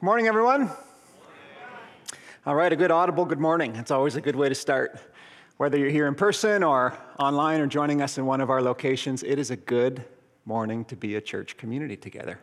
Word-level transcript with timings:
Morning, 0.00 0.28
everyone. 0.28 0.70
All 2.46 2.54
right, 2.54 2.72
a 2.72 2.76
good 2.76 2.92
audible 2.92 3.24
good 3.24 3.40
morning. 3.40 3.74
It's 3.74 3.90
always 3.90 4.14
a 4.14 4.20
good 4.20 4.36
way 4.36 4.48
to 4.48 4.54
start. 4.54 4.96
Whether 5.56 5.76
you're 5.76 5.90
here 5.90 6.06
in 6.06 6.14
person 6.14 6.62
or 6.62 6.96
online 7.18 7.60
or 7.60 7.66
joining 7.66 8.00
us 8.00 8.16
in 8.16 8.24
one 8.24 8.40
of 8.40 8.48
our 8.48 8.62
locations, 8.62 9.24
it 9.24 9.40
is 9.40 9.50
a 9.50 9.56
good 9.56 10.04
morning 10.44 10.84
to 10.84 10.94
be 10.94 11.16
a 11.16 11.20
church 11.20 11.56
community 11.56 11.96
together. 11.96 12.38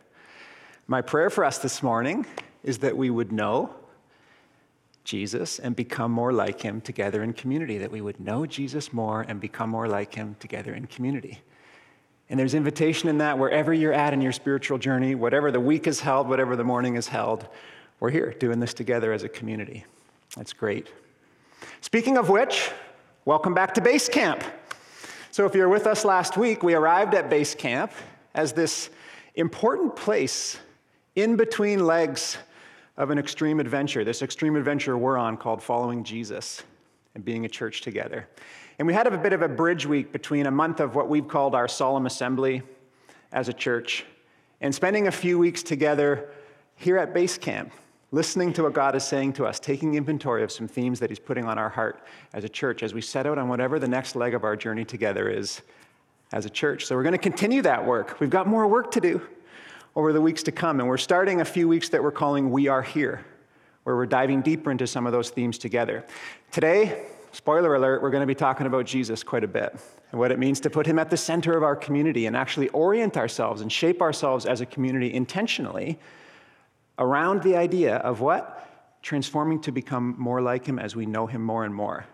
My 0.86 1.00
prayer 1.00 1.30
for 1.30 1.46
us 1.46 1.56
this 1.56 1.82
morning 1.82 2.26
is 2.62 2.76
that 2.80 2.94
we 2.94 3.08
would 3.08 3.32
know 3.32 3.74
Jesus 5.04 5.58
and 5.58 5.74
become 5.74 6.12
more 6.12 6.34
like 6.34 6.60
him 6.60 6.82
together 6.82 7.22
in 7.22 7.32
community, 7.32 7.78
that 7.78 7.90
we 7.90 8.02
would 8.02 8.20
know 8.20 8.44
Jesus 8.44 8.92
more 8.92 9.22
and 9.22 9.40
become 9.40 9.70
more 9.70 9.88
like 9.88 10.14
him 10.14 10.36
together 10.40 10.74
in 10.74 10.86
community. 10.88 11.40
And 12.28 12.38
there's 12.38 12.54
invitation 12.54 13.08
in 13.08 13.18
that 13.18 13.38
wherever 13.38 13.72
you're 13.72 13.92
at 13.92 14.12
in 14.12 14.20
your 14.20 14.32
spiritual 14.32 14.78
journey, 14.78 15.14
whatever 15.14 15.52
the 15.52 15.60
week 15.60 15.86
is 15.86 16.00
held, 16.00 16.28
whatever 16.28 16.56
the 16.56 16.64
morning 16.64 16.96
is 16.96 17.06
held, 17.06 17.46
we're 18.00 18.10
here 18.10 18.34
doing 18.38 18.58
this 18.60 18.74
together 18.74 19.12
as 19.12 19.22
a 19.22 19.28
community. 19.28 19.84
That's 20.36 20.52
great. 20.52 20.88
Speaking 21.80 22.18
of 22.18 22.28
which, 22.28 22.70
welcome 23.24 23.54
back 23.54 23.74
to 23.74 23.80
Base 23.80 24.08
Camp. 24.08 24.42
So, 25.30 25.46
if 25.46 25.54
you 25.54 25.60
were 25.60 25.68
with 25.68 25.86
us 25.86 26.04
last 26.04 26.36
week, 26.36 26.62
we 26.62 26.74
arrived 26.74 27.14
at 27.14 27.30
Base 27.30 27.54
Camp 27.54 27.92
as 28.34 28.52
this 28.52 28.90
important 29.34 29.94
place 29.94 30.58
in 31.14 31.36
between 31.36 31.86
legs 31.86 32.38
of 32.96 33.10
an 33.10 33.18
extreme 33.18 33.60
adventure, 33.60 34.04
this 34.04 34.22
extreme 34.22 34.56
adventure 34.56 34.96
we're 34.96 35.18
on 35.18 35.36
called 35.36 35.62
following 35.62 36.04
Jesus 36.04 36.62
and 37.14 37.24
being 37.24 37.44
a 37.44 37.48
church 37.48 37.82
together. 37.82 38.28
And 38.78 38.86
we 38.86 38.92
had 38.92 39.06
a 39.06 39.16
bit 39.16 39.32
of 39.32 39.42
a 39.42 39.48
bridge 39.48 39.86
week 39.86 40.12
between 40.12 40.46
a 40.46 40.50
month 40.50 40.80
of 40.80 40.94
what 40.94 41.08
we've 41.08 41.26
called 41.26 41.54
our 41.54 41.68
solemn 41.68 42.06
assembly 42.06 42.62
as 43.32 43.48
a 43.48 43.52
church 43.52 44.04
and 44.60 44.74
spending 44.74 45.06
a 45.06 45.12
few 45.12 45.38
weeks 45.38 45.62
together 45.62 46.30
here 46.76 46.98
at 46.98 47.14
base 47.14 47.38
camp, 47.38 47.72
listening 48.12 48.52
to 48.52 48.62
what 48.62 48.74
God 48.74 48.94
is 48.94 49.04
saying 49.04 49.32
to 49.34 49.46
us, 49.46 49.58
taking 49.58 49.94
inventory 49.94 50.42
of 50.42 50.52
some 50.52 50.68
themes 50.68 51.00
that 51.00 51.10
He's 51.10 51.18
putting 51.18 51.46
on 51.46 51.58
our 51.58 51.68
heart 51.68 52.04
as 52.34 52.44
a 52.44 52.48
church 52.48 52.82
as 52.82 52.92
we 52.94 53.00
set 53.00 53.26
out 53.26 53.38
on 53.38 53.48
whatever 53.48 53.78
the 53.78 53.88
next 53.88 54.14
leg 54.14 54.34
of 54.34 54.44
our 54.44 54.56
journey 54.56 54.84
together 54.84 55.28
is 55.28 55.62
as 56.32 56.44
a 56.44 56.50
church. 56.50 56.84
So 56.84 56.94
we're 56.96 57.02
going 57.02 57.12
to 57.12 57.18
continue 57.18 57.62
that 57.62 57.84
work. 57.84 58.20
We've 58.20 58.30
got 58.30 58.46
more 58.46 58.66
work 58.66 58.90
to 58.92 59.00
do 59.00 59.22
over 59.94 60.12
the 60.12 60.20
weeks 60.20 60.42
to 60.44 60.52
come, 60.52 60.80
and 60.80 60.88
we're 60.88 60.98
starting 60.98 61.40
a 61.40 61.44
few 61.44 61.66
weeks 61.66 61.88
that 61.90 62.02
we're 62.02 62.10
calling 62.10 62.50
We 62.50 62.68
Are 62.68 62.82
Here, 62.82 63.24
where 63.84 63.96
we're 63.96 64.06
diving 64.06 64.42
deeper 64.42 64.70
into 64.70 64.86
some 64.86 65.06
of 65.06 65.12
those 65.12 65.30
themes 65.30 65.56
together. 65.56 66.04
Today, 66.50 67.06
spoiler 67.36 67.74
alert, 67.74 68.00
we're 68.00 68.10
going 68.10 68.22
to 68.22 68.26
be 68.26 68.34
talking 68.34 68.66
about 68.66 68.86
Jesus 68.86 69.22
quite 69.22 69.44
a 69.44 69.48
bit 69.48 69.78
and 70.10 70.18
what 70.18 70.32
it 70.32 70.38
means 70.38 70.58
to 70.60 70.70
put 70.70 70.86
him 70.86 70.98
at 70.98 71.10
the 71.10 71.18
center 71.18 71.54
of 71.54 71.62
our 71.62 71.76
community 71.76 72.24
and 72.24 72.34
actually 72.34 72.70
orient 72.70 73.18
ourselves 73.18 73.60
and 73.60 73.70
shape 73.70 74.00
ourselves 74.00 74.46
as 74.46 74.62
a 74.62 74.66
community 74.66 75.12
intentionally 75.12 75.98
around 76.98 77.42
the 77.42 77.54
idea 77.54 77.96
of 77.96 78.22
what? 78.22 78.66
Transforming 79.02 79.60
to 79.60 79.70
become 79.70 80.14
more 80.16 80.40
like 80.40 80.64
him 80.64 80.78
as 80.78 80.96
we 80.96 81.04
know 81.04 81.26
him 81.26 81.42
more 81.42 81.66
and 81.66 81.74
more. 81.74 82.06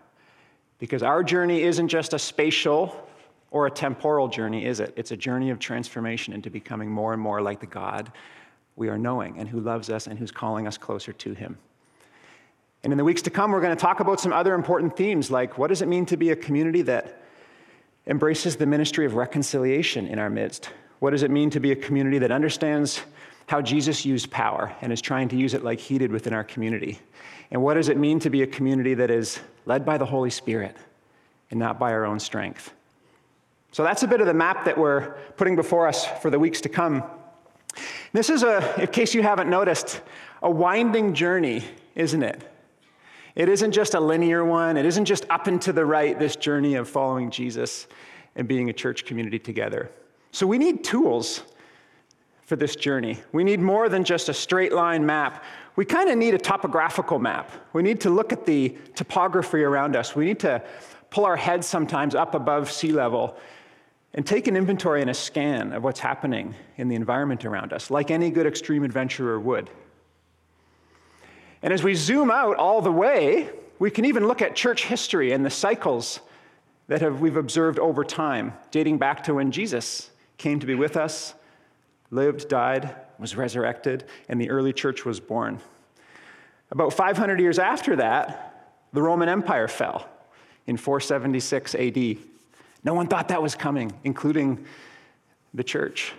Because 0.77 1.03
our 1.03 1.23
journey 1.23 1.61
isn't 1.61 1.87
just 1.87 2.13
a 2.13 2.19
spatial 2.19 3.07
or 3.49 3.65
a 3.65 3.71
temporal 3.71 4.27
journey, 4.27 4.65
is 4.65 4.81
it? 4.81 4.93
It's 4.97 5.11
a 5.11 5.17
journey 5.17 5.51
of 5.51 5.57
transformation 5.57 6.33
into 6.33 6.49
becoming 6.49 6.91
more 6.91 7.13
and 7.13 7.21
more 7.21 7.41
like 7.41 7.61
the 7.61 7.65
God 7.65 8.11
we 8.75 8.89
are 8.89 8.97
knowing 8.97 9.39
and 9.39 9.47
who 9.47 9.61
loves 9.61 9.89
us 9.89 10.07
and 10.07 10.19
who's 10.19 10.31
calling 10.31 10.67
us 10.67 10.77
closer 10.77 11.13
to 11.13 11.33
him. 11.33 11.57
And 12.83 12.91
in 12.91 12.97
the 12.97 13.03
weeks 13.03 13.21
to 13.23 13.29
come, 13.29 13.51
we're 13.51 13.61
going 13.61 13.75
to 13.75 13.81
talk 13.81 14.01
about 14.01 14.19
some 14.19 14.33
other 14.33 14.53
important 14.53 14.97
themes 14.97 15.31
like 15.31 15.57
what 15.57 15.67
does 15.67 15.81
it 15.81 15.87
mean 15.87 16.05
to 16.07 16.17
be 16.17 16.31
a 16.31 16.35
community 16.35 16.81
that 16.83 17.21
embraces 18.07 18.57
the 18.57 18.65
ministry 18.65 19.05
of 19.05 19.15
reconciliation 19.15 20.07
in 20.07 20.19
our 20.19 20.29
midst? 20.29 20.69
What 20.99 21.11
does 21.11 21.23
it 21.23 21.31
mean 21.31 21.49
to 21.51 21.59
be 21.59 21.71
a 21.71 21.75
community 21.75 22.19
that 22.19 22.31
understands 22.31 23.01
how 23.47 23.61
Jesus 23.61 24.05
used 24.05 24.31
power 24.31 24.75
and 24.81 24.91
is 24.91 25.01
trying 25.01 25.29
to 25.29 25.35
use 25.35 25.53
it 25.53 25.63
like 25.63 25.79
he 25.79 25.97
did 25.97 26.11
within 26.11 26.33
our 26.33 26.43
community? 26.43 26.99
And 27.51 27.61
what 27.61 27.75
does 27.75 27.89
it 27.89 27.97
mean 27.97 28.19
to 28.19 28.29
be 28.29 28.41
a 28.41 28.47
community 28.47 28.93
that 28.95 29.11
is 29.11 29.39
led 29.65 29.85
by 29.85 29.97
the 29.97 30.05
Holy 30.05 30.29
Spirit 30.29 30.75
and 31.51 31.59
not 31.59 31.79
by 31.79 31.91
our 31.91 32.05
own 32.05 32.19
strength? 32.19 32.73
So 33.71 33.83
that's 33.83 34.03
a 34.03 34.07
bit 34.07 34.21
of 34.21 34.27
the 34.27 34.33
map 34.33 34.65
that 34.65 34.77
we're 34.77 35.11
putting 35.35 35.55
before 35.55 35.87
us 35.87 36.05
for 36.21 36.29
the 36.29 36.39
weeks 36.39 36.61
to 36.61 36.69
come. 36.69 37.03
This 38.11 38.29
is 38.29 38.43
a, 38.43 38.81
in 38.81 38.87
case 38.87 39.13
you 39.13 39.23
haven't 39.23 39.49
noticed, 39.49 40.01
a 40.41 40.51
winding 40.51 41.13
journey, 41.13 41.63
isn't 41.95 42.21
it? 42.21 42.52
It 43.35 43.49
isn't 43.49 43.71
just 43.71 43.95
a 43.95 43.99
linear 43.99 44.45
one, 44.45 44.77
it 44.77 44.85
isn't 44.85 45.05
just 45.05 45.25
up 45.29 45.47
and 45.47 45.61
to 45.63 45.73
the 45.73 45.85
right, 45.85 46.17
this 46.17 46.35
journey 46.35 46.75
of 46.75 46.87
following 46.87 47.31
Jesus 47.31 47.87
and 48.35 48.47
being 48.47 48.69
a 48.69 48.73
church 48.73 49.05
community 49.05 49.39
together. 49.39 49.91
So 50.31 50.45
we 50.45 50.57
need 50.57 50.83
tools 50.83 51.41
for 52.41 52.55
this 52.55 52.75
journey. 52.75 53.19
We 53.31 53.43
need 53.43 53.59
more 53.59 53.89
than 53.89 54.03
just 54.03 54.29
a 54.29 54.33
straight 54.33 54.73
line 54.73 55.05
map. 55.05 55.43
We 55.75 55.85
kind 55.85 56.09
of 56.09 56.17
need 56.17 56.33
a 56.33 56.37
topographical 56.37 57.17
map. 57.17 57.51
We 57.73 57.81
need 57.81 58.01
to 58.01 58.09
look 58.09 58.31
at 58.33 58.45
the 58.45 58.77
topography 58.95 59.63
around 59.63 59.95
us. 59.95 60.15
We 60.15 60.25
need 60.25 60.39
to 60.41 60.61
pull 61.09 61.25
our 61.25 61.35
heads 61.35 61.65
sometimes 61.65 62.15
up 62.15 62.35
above 62.35 62.71
sea 62.71 62.91
level 62.91 63.37
and 64.13 64.25
take 64.25 64.47
an 64.47 64.55
inventory 64.55 65.01
and 65.01 65.09
a 65.09 65.13
scan 65.13 65.73
of 65.73 65.83
what's 65.83 65.99
happening 65.99 66.53
in 66.77 66.87
the 66.87 66.95
environment 66.95 67.45
around 67.45 67.73
us, 67.73 67.89
like 67.89 68.11
any 68.11 68.29
good 68.29 68.45
extreme 68.45 68.83
adventurer 68.83 69.39
would. 69.39 69.69
And 71.63 71.71
as 71.71 71.81
we 71.81 71.95
zoom 71.95 72.29
out 72.29 72.57
all 72.57 72.81
the 72.81 72.91
way, 72.91 73.49
we 73.79 73.89
can 73.89 74.05
even 74.05 74.27
look 74.27 74.41
at 74.41 74.55
church 74.55 74.85
history 74.85 75.31
and 75.31 75.45
the 75.45 75.49
cycles 75.49 76.19
that 76.87 77.01
have, 77.01 77.21
we've 77.21 77.37
observed 77.37 77.79
over 77.79 78.03
time, 78.03 78.53
dating 78.69 78.97
back 78.97 79.23
to 79.23 79.33
when 79.33 79.51
Jesus 79.51 80.11
came 80.37 80.59
to 80.59 80.67
be 80.67 80.75
with 80.75 80.97
us, 80.97 81.33
lived, 82.11 82.49
died, 82.49 82.93
was 83.17 83.37
resurrected, 83.37 84.03
and 84.27 84.39
the 84.39 84.49
early 84.49 84.73
church 84.73 85.05
was 85.05 85.21
born. 85.21 85.59
About 86.69 86.91
500 86.91 87.39
years 87.39 87.57
after 87.57 87.95
that, 87.95 88.75
the 88.91 89.01
Roman 89.01 89.29
Empire 89.29 89.69
fell 89.69 90.07
in 90.67 90.75
476 90.75 91.75
AD. 91.75 92.17
No 92.83 92.93
one 92.93 93.07
thought 93.07 93.29
that 93.29 93.41
was 93.41 93.55
coming, 93.55 93.93
including 94.03 94.65
the 95.53 95.63
church. 95.63 96.13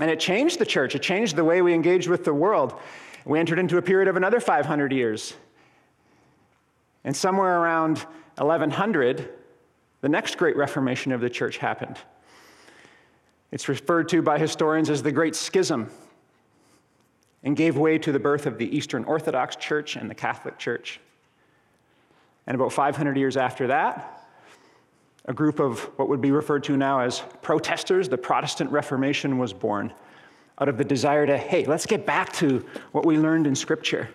And 0.00 0.08
it 0.08 0.20
changed 0.20 0.60
the 0.60 0.66
church, 0.66 0.94
it 0.94 1.02
changed 1.02 1.34
the 1.34 1.44
way 1.44 1.60
we 1.60 1.74
engaged 1.74 2.08
with 2.08 2.24
the 2.24 2.32
world. 2.32 2.78
We 3.28 3.38
entered 3.38 3.58
into 3.58 3.76
a 3.76 3.82
period 3.82 4.08
of 4.08 4.16
another 4.16 4.40
500 4.40 4.90
years. 4.90 5.34
And 7.04 7.14
somewhere 7.14 7.60
around 7.60 7.98
1100, 8.36 9.28
the 10.00 10.08
next 10.08 10.38
great 10.38 10.56
reformation 10.56 11.12
of 11.12 11.20
the 11.20 11.28
church 11.28 11.58
happened. 11.58 11.98
It's 13.52 13.68
referred 13.68 14.08
to 14.08 14.22
by 14.22 14.38
historians 14.38 14.88
as 14.88 15.02
the 15.02 15.12
Great 15.12 15.36
Schism 15.36 15.90
and 17.42 17.54
gave 17.54 17.76
way 17.76 17.98
to 17.98 18.12
the 18.12 18.18
birth 18.18 18.46
of 18.46 18.56
the 18.56 18.74
Eastern 18.74 19.04
Orthodox 19.04 19.56
Church 19.56 19.96
and 19.96 20.08
the 20.08 20.14
Catholic 20.14 20.56
Church. 20.56 20.98
And 22.46 22.54
about 22.54 22.72
500 22.72 23.14
years 23.18 23.36
after 23.36 23.66
that, 23.66 24.26
a 25.26 25.34
group 25.34 25.60
of 25.60 25.80
what 25.98 26.08
would 26.08 26.22
be 26.22 26.30
referred 26.30 26.64
to 26.64 26.78
now 26.78 27.00
as 27.00 27.22
protesters, 27.42 28.08
the 28.08 28.16
Protestant 28.16 28.70
Reformation, 28.70 29.36
was 29.36 29.52
born 29.52 29.92
out 30.60 30.68
of 30.68 30.76
the 30.76 30.84
desire 30.84 31.26
to, 31.26 31.36
hey, 31.36 31.64
let's 31.64 31.86
get 31.86 32.04
back 32.04 32.32
to 32.34 32.64
what 32.92 33.06
we 33.06 33.16
learned 33.16 33.46
in 33.46 33.54
Scripture 33.54 34.08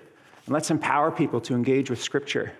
and 0.46 0.54
let's 0.54 0.72
empower 0.72 1.10
people 1.12 1.40
to 1.42 1.56
engage 1.56 1.90
with 1.90 2.02
Scripture. 2.02 2.52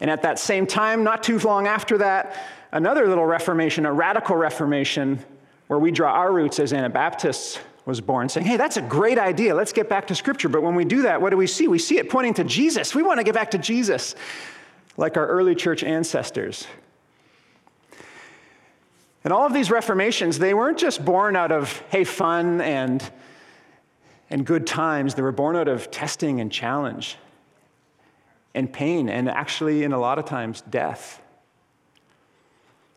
And 0.00 0.10
at 0.10 0.22
that 0.22 0.38
same 0.38 0.66
time, 0.66 1.04
not 1.04 1.22
too 1.22 1.38
long 1.40 1.66
after 1.66 1.98
that, 1.98 2.36
another 2.72 3.08
little 3.08 3.26
reformation, 3.26 3.86
a 3.86 3.92
radical 3.92 4.36
reformation, 4.36 5.24
where 5.66 5.78
we 5.78 5.90
draw 5.90 6.12
our 6.12 6.32
roots 6.32 6.58
as 6.58 6.72
Anabaptists, 6.72 7.58
was 7.86 8.00
born, 8.00 8.28
saying, 8.28 8.46
hey, 8.46 8.56
that's 8.56 8.78
a 8.78 8.82
great 8.82 9.18
idea. 9.18 9.54
Let's 9.54 9.72
get 9.72 9.88
back 9.88 10.06
to 10.06 10.14
Scripture. 10.14 10.48
But 10.48 10.62
when 10.62 10.74
we 10.74 10.84
do 10.84 11.02
that, 11.02 11.20
what 11.20 11.30
do 11.30 11.36
we 11.36 11.46
see? 11.46 11.68
We 11.68 11.78
see 11.78 11.98
it 11.98 12.08
pointing 12.08 12.34
to 12.34 12.44
Jesus. 12.44 12.94
We 12.94 13.02
want 13.02 13.18
to 13.18 13.24
get 13.24 13.34
back 13.34 13.50
to 13.50 13.58
Jesus, 13.58 14.14
like 14.96 15.16
our 15.16 15.26
early 15.26 15.54
church 15.54 15.84
ancestors. 15.84 16.66
And 19.24 19.32
all 19.32 19.46
of 19.46 19.54
these 19.54 19.70
reformations, 19.70 20.38
they 20.38 20.52
weren't 20.52 20.78
just 20.78 21.02
born 21.02 21.34
out 21.34 21.50
of, 21.50 21.82
hey, 21.88 22.04
fun 22.04 22.60
and, 22.60 23.02
and 24.28 24.44
good 24.44 24.66
times. 24.66 25.14
They 25.14 25.22
were 25.22 25.32
born 25.32 25.56
out 25.56 25.66
of 25.66 25.90
testing 25.90 26.40
and 26.40 26.52
challenge 26.52 27.16
and 28.54 28.72
pain, 28.72 29.08
and 29.08 29.28
actually, 29.28 29.82
in 29.82 29.92
a 29.92 29.98
lot 29.98 30.18
of 30.18 30.26
times, 30.26 30.62
death. 30.70 31.20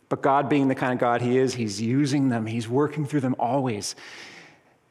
But 0.10 0.22
God, 0.22 0.50
being 0.50 0.68
the 0.68 0.76
kind 0.76 0.94
of 0.94 1.00
God 1.00 1.22
He 1.22 1.38
is, 1.38 1.56
He's 1.56 1.82
using 1.82 2.30
them, 2.30 2.46
He's 2.46 2.68
working 2.68 3.06
through 3.06 3.22
them 3.22 3.36
always. 3.40 3.96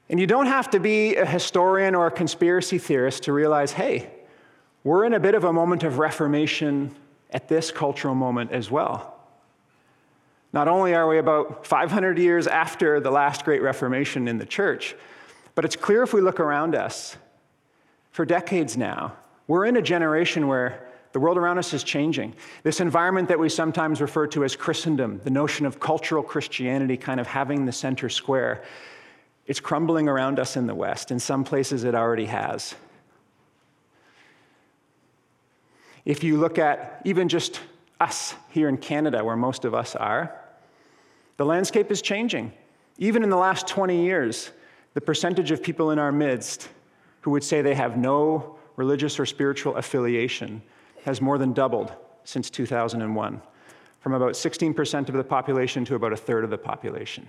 And 0.08 0.18
you 0.18 0.26
don't 0.26 0.46
have 0.46 0.70
to 0.70 0.80
be 0.80 1.16
a 1.16 1.26
historian 1.26 1.94
or 1.94 2.06
a 2.06 2.10
conspiracy 2.10 2.78
theorist 2.78 3.24
to 3.24 3.32
realize 3.32 3.72
hey, 3.72 4.10
we're 4.84 5.04
in 5.04 5.14
a 5.14 5.20
bit 5.20 5.34
of 5.34 5.44
a 5.44 5.52
moment 5.52 5.82
of 5.82 5.98
reformation 5.98 6.94
at 7.30 7.48
this 7.48 7.70
cultural 7.70 8.14
moment 8.14 8.52
as 8.52 8.70
well. 8.70 9.15
Not 10.56 10.68
only 10.68 10.94
are 10.94 11.06
we 11.06 11.18
about 11.18 11.66
500 11.66 12.18
years 12.18 12.46
after 12.46 12.98
the 12.98 13.10
last 13.10 13.44
great 13.44 13.60
Reformation 13.60 14.26
in 14.26 14.38
the 14.38 14.46
church, 14.46 14.96
but 15.54 15.66
it's 15.66 15.76
clear 15.76 16.02
if 16.02 16.14
we 16.14 16.22
look 16.22 16.40
around 16.40 16.74
us, 16.74 17.14
for 18.10 18.24
decades 18.24 18.74
now, 18.74 19.14
we're 19.48 19.66
in 19.66 19.76
a 19.76 19.82
generation 19.82 20.48
where 20.48 20.88
the 21.12 21.20
world 21.20 21.36
around 21.36 21.58
us 21.58 21.74
is 21.74 21.84
changing. 21.84 22.34
This 22.62 22.80
environment 22.80 23.28
that 23.28 23.38
we 23.38 23.50
sometimes 23.50 24.00
refer 24.00 24.26
to 24.28 24.44
as 24.44 24.56
Christendom, 24.56 25.20
the 25.24 25.30
notion 25.30 25.66
of 25.66 25.78
cultural 25.78 26.22
Christianity 26.22 26.96
kind 26.96 27.20
of 27.20 27.26
having 27.26 27.66
the 27.66 27.72
center 27.72 28.08
square, 28.08 28.64
It's 29.46 29.60
crumbling 29.60 30.08
around 30.08 30.38
us 30.38 30.56
in 30.56 30.66
the 30.66 30.74
West. 30.74 31.10
In 31.10 31.20
some 31.20 31.44
places, 31.44 31.84
it 31.84 31.94
already 31.94 32.26
has. 32.26 32.74
If 36.06 36.24
you 36.24 36.38
look 36.38 36.58
at 36.58 37.02
even 37.04 37.28
just 37.28 37.60
us 38.00 38.34
here 38.48 38.70
in 38.70 38.78
Canada, 38.78 39.22
where 39.22 39.36
most 39.36 39.66
of 39.66 39.74
us 39.74 39.94
are, 39.94 40.34
the 41.36 41.44
landscape 41.44 41.90
is 41.90 42.02
changing. 42.02 42.52
Even 42.98 43.22
in 43.22 43.30
the 43.30 43.36
last 43.36 43.66
20 43.68 44.04
years, 44.04 44.50
the 44.94 45.00
percentage 45.00 45.50
of 45.50 45.62
people 45.62 45.90
in 45.90 45.98
our 45.98 46.12
midst 46.12 46.68
who 47.20 47.30
would 47.32 47.44
say 47.44 47.60
they 47.60 47.74
have 47.74 47.96
no 47.96 48.56
religious 48.76 49.18
or 49.18 49.26
spiritual 49.26 49.76
affiliation 49.76 50.62
has 51.04 51.20
more 51.20 51.38
than 51.38 51.52
doubled 51.52 51.92
since 52.24 52.50
2001, 52.50 53.42
from 54.00 54.12
about 54.12 54.32
16% 54.32 55.08
of 55.08 55.14
the 55.14 55.24
population 55.24 55.84
to 55.84 55.94
about 55.94 56.12
a 56.12 56.16
third 56.16 56.44
of 56.44 56.50
the 56.50 56.58
population. 56.58 57.26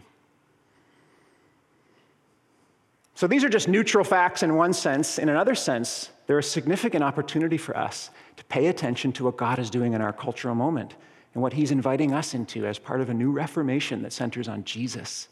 So 3.15 3.25
these 3.27 3.43
are 3.43 3.49
just 3.49 3.67
neutral 3.67 4.03
facts 4.03 4.43
in 4.43 4.55
one 4.55 4.73
sense. 4.73 5.17
In 5.17 5.27
another 5.27 5.55
sense, 5.55 6.11
they're 6.27 6.37
a 6.37 6.43
significant 6.43 7.03
opportunity 7.03 7.57
for 7.57 7.75
us 7.75 8.11
to 8.35 8.45
pay 8.45 8.67
attention 8.67 9.11
to 9.13 9.23
what 9.23 9.37
God 9.37 9.57
is 9.57 9.71
doing 9.71 9.93
in 9.93 10.01
our 10.01 10.13
cultural 10.13 10.53
moment 10.53 10.93
and 11.33 11.43
what 11.43 11.53
He's 11.53 11.71
inviting 11.71 12.13
us 12.13 12.33
into 12.33 12.65
as 12.65 12.79
part 12.79 13.01
of 13.01 13.09
a 13.09 13.13
new 13.13 13.31
reformation 13.31 14.01
that 14.03 14.13
centers 14.13 14.47
on 14.47 14.63
Jesus, 14.63 15.27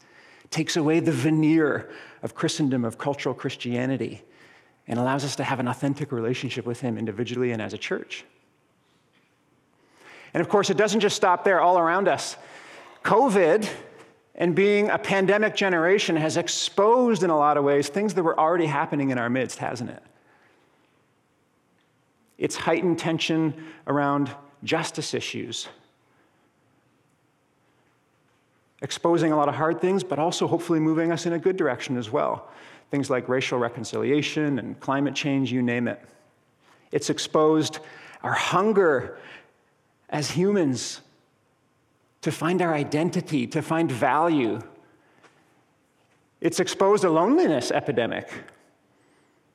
takes 0.50 0.76
away 0.76 1.00
the 1.00 1.12
veneer 1.12 1.90
of 2.22 2.34
Christendom, 2.34 2.84
of 2.84 2.98
cultural 2.98 3.34
Christianity, 3.34 4.22
and 4.86 4.98
allows 4.98 5.24
us 5.24 5.36
to 5.36 5.44
have 5.44 5.58
an 5.58 5.68
authentic 5.68 6.12
relationship 6.12 6.66
with 6.66 6.80
Him 6.80 6.96
individually 6.96 7.52
and 7.52 7.60
as 7.60 7.72
a 7.72 7.78
church. 7.78 8.24
And 10.32 10.40
of 10.40 10.48
course, 10.48 10.70
it 10.70 10.76
doesn't 10.76 11.00
just 11.00 11.16
stop 11.16 11.44
there 11.44 11.60
all 11.60 11.78
around 11.78 12.08
us. 12.08 12.36
COVID 13.02 13.68
and 14.34 14.54
being 14.54 14.90
a 14.90 14.98
pandemic 14.98 15.56
generation 15.56 16.14
has 16.16 16.36
exposed, 16.36 17.22
in 17.22 17.30
a 17.30 17.36
lot 17.36 17.56
of 17.56 17.64
ways, 17.64 17.88
things 17.88 18.14
that 18.14 18.22
were 18.22 18.38
already 18.38 18.66
happening 18.66 19.10
in 19.10 19.18
our 19.18 19.30
midst, 19.30 19.58
hasn't 19.58 19.90
it? 19.90 20.02
It's 22.36 22.54
heightened 22.54 22.98
tension 22.98 23.54
around 23.86 24.30
justice 24.62 25.14
issues, 25.14 25.68
exposing 28.82 29.32
a 29.32 29.36
lot 29.36 29.48
of 29.48 29.54
hard 29.54 29.80
things, 29.80 30.04
but 30.04 30.18
also 30.18 30.46
hopefully 30.46 30.80
moving 30.80 31.10
us 31.10 31.26
in 31.26 31.32
a 31.32 31.38
good 31.38 31.56
direction 31.56 31.96
as 31.96 32.10
well. 32.10 32.48
Things 32.90 33.10
like 33.10 33.28
racial 33.28 33.58
reconciliation 33.58 34.58
and 34.58 34.78
climate 34.80 35.14
change, 35.14 35.50
you 35.50 35.62
name 35.62 35.88
it. 35.88 36.00
It's 36.92 37.10
exposed 37.10 37.78
our 38.22 38.32
hunger 38.32 39.18
as 40.08 40.30
humans 40.30 41.00
to 42.22 42.30
find 42.30 42.62
our 42.62 42.74
identity, 42.74 43.46
to 43.46 43.62
find 43.62 43.90
value. 43.90 44.60
It's 46.40 46.60
exposed 46.60 47.04
a 47.04 47.10
loneliness 47.10 47.70
epidemic. 47.70 48.28